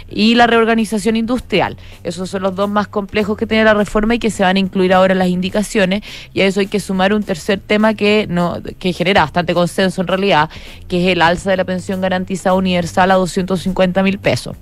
[0.10, 1.78] y la reorganización industrial.
[2.04, 4.60] Esos son los dos más complejos que tiene la reforma y que se van a
[4.60, 6.04] incluir ahora en las indicaciones
[6.34, 10.02] y a eso hay que sumar un tercer tema que no, que genera bastante consenso
[10.02, 10.50] en realidad,
[10.88, 14.56] que es el alza de la pensión garantizada universal a 250 mil pesos.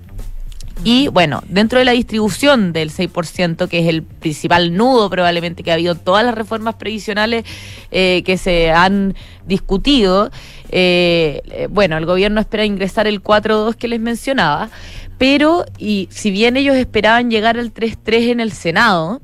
[0.84, 5.72] Y bueno, dentro de la distribución del 6%, que es el principal nudo probablemente que
[5.72, 7.46] ha habido todas las reformas previsionales
[7.92, 10.30] eh, que se han discutido,
[10.70, 14.70] eh, bueno, el gobierno espera ingresar el 4.2 que les mencionaba,
[15.18, 19.22] pero y si bien ellos esperaban llegar al 3.3 en el Senado,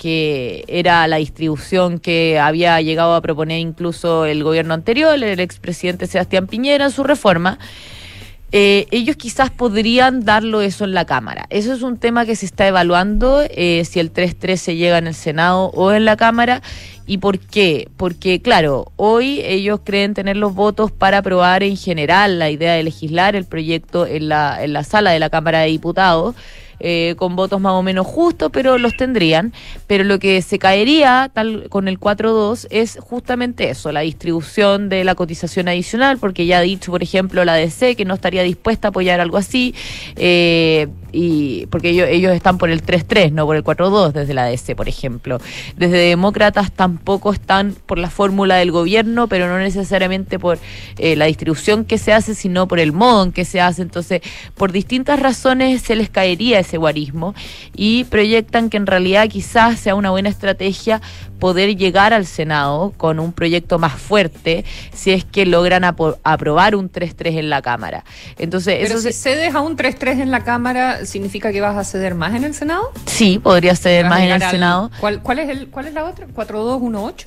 [0.00, 6.06] que era la distribución que había llegado a proponer incluso el gobierno anterior, el expresidente
[6.06, 7.58] Sebastián Piñera, en su reforma,
[8.50, 11.46] eh, ellos quizás podrían darlo eso en la Cámara.
[11.50, 15.06] Eso es un tema que se está evaluando, eh, si el 3.3 se llega en
[15.06, 16.62] el Senado o en la Cámara.
[17.06, 17.90] ¿Y por qué?
[17.98, 22.82] Porque, claro, hoy ellos creen tener los votos para aprobar en general la idea de
[22.84, 26.34] legislar el proyecto en la, en la sala de la Cámara de Diputados.
[26.82, 29.52] Eh, con votos más o menos justos, pero los tendrían.
[29.86, 35.04] Pero lo que se caería tal con el 4-2 es justamente eso, la distribución de
[35.04, 38.88] la cotización adicional, porque ya ha dicho, por ejemplo, la DC que no estaría dispuesta
[38.88, 39.74] a apoyar algo así,
[40.16, 44.44] eh, y porque ellos, ellos están por el 3-3, no por el 4-2 desde la
[44.44, 45.38] DC, por ejemplo.
[45.76, 50.58] Desde Demócratas tampoco están por la fórmula del gobierno, pero no necesariamente por
[50.98, 53.82] eh, la distribución que se hace, sino por el modo en que se hace.
[53.82, 54.20] Entonces,
[54.54, 57.34] por distintas razones se les caería ese guarismo
[57.74, 61.00] y proyectan que en realidad quizás sea una buena estrategia
[61.40, 66.92] poder llegar al Senado con un proyecto más fuerte si es que logran aprobar un
[66.92, 68.04] 3-3 en la Cámara.
[68.38, 71.84] Entonces, Pero eso si cedes a un 3-3 en la Cámara, ¿significa que vas a
[71.84, 72.92] ceder más en el Senado?
[73.06, 74.90] Sí, podría ceder más en el Senado.
[75.00, 76.26] ¿Cuál, cuál, es el, ¿Cuál es la otra?
[76.28, 77.26] ¿4-2-1-8?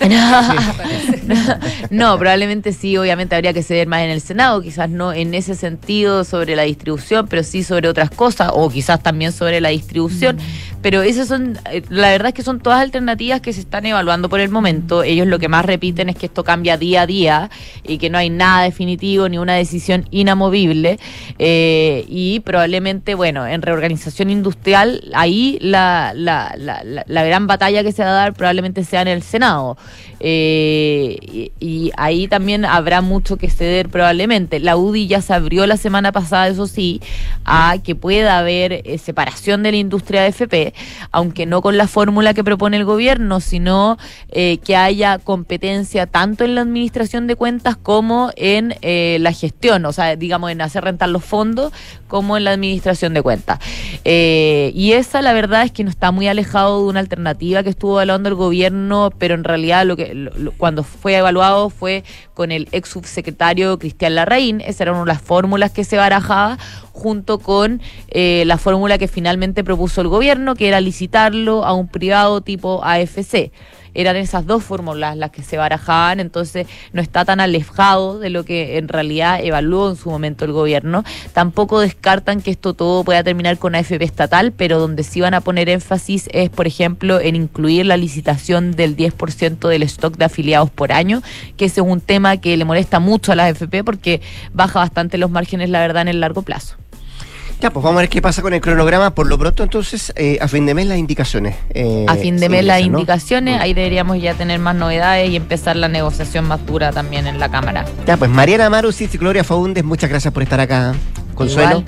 [1.90, 5.54] no, probablemente sí, obviamente habría que ceder más en el Senado, quizás no en ese
[5.54, 10.38] sentido sobre la distribución, pero sí sobre otras cosas, o quizás también sobre la distribución.
[10.82, 14.28] Pero esas son, eh, la verdad es que son todas alternativas que se están evaluando
[14.28, 15.02] por el momento.
[15.02, 17.50] Ellos lo que más repiten es que esto cambia día a día
[17.84, 20.98] y que no hay nada definitivo ni una decisión inamovible.
[21.38, 27.92] Eh, y probablemente, bueno, en reorganización industrial, ahí la, la, la, la gran batalla que
[27.92, 29.78] se va a dar probablemente sea en el Senado.
[30.20, 34.58] Eh, y, ahí también habrá mucho que ceder probablemente.
[34.60, 37.00] La UDI ya se abrió la semana pasada, eso sí,
[37.44, 40.74] a que pueda haber eh, separación de la industria de FP,
[41.10, 43.98] aunque no con la fórmula que propone el gobierno, sino
[44.30, 48.74] eh, que haya competencia tanto en la administración de cuentas como en
[49.22, 51.72] la gestión, o sea, digamos, en hacer rentar los fondos
[52.08, 53.58] como en la administración de cuentas.
[54.04, 57.96] y esa, la verdad, es que no está muy alejado de una alternativa que estuvo
[57.96, 62.04] evaluando el gobierno, pero en realidad lo que cuando fue evaluado fue
[62.34, 66.58] con el ex subsecretario Cristian Larraín, esa era una de las fórmulas que se barajaba,
[66.92, 71.88] junto con eh, la fórmula que finalmente propuso el gobierno, que era licitarlo a un
[71.88, 73.50] privado tipo AFC.
[73.94, 78.44] Eran esas dos fórmulas las que se barajaban, entonces no está tan alejado de lo
[78.44, 81.04] que en realidad evaluó en su momento el gobierno.
[81.32, 85.40] Tampoco descartan que esto todo pueda terminar con AFP estatal, pero donde sí van a
[85.40, 90.70] poner énfasis es, por ejemplo, en incluir la licitación del 10% del stock de afiliados
[90.70, 91.22] por año,
[91.56, 94.20] que ese es un tema que le molesta mucho a las AFP porque
[94.52, 96.76] baja bastante los márgenes, la verdad, en el largo plazo.
[97.60, 99.14] Ya, pues vamos a ver qué pasa con el cronograma.
[99.14, 101.56] Por lo pronto, entonces, eh, a fin de mes las indicaciones.
[101.70, 105.76] eh, a fin de mes las indicaciones, ahí deberíamos ya tener más novedades y empezar
[105.76, 107.84] la negociación más dura también en la Cámara.
[108.06, 110.94] Ya, pues Mariana Marus y Gloria Faúndez, muchas gracias por estar acá.
[111.34, 111.80] Consuelo.
[111.80, 111.84] Igual.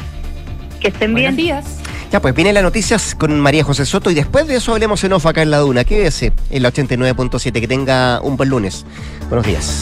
[0.80, 1.36] Que estén bien.
[1.36, 1.64] días.
[2.12, 5.12] Ya, pues vienen las noticias con María José Soto y después de eso hablemos en
[5.12, 5.84] off acá en la Duna.
[5.84, 7.60] Quédese en la 89.7.
[7.60, 8.84] Que tenga un buen lunes.
[9.28, 9.74] Buenos días.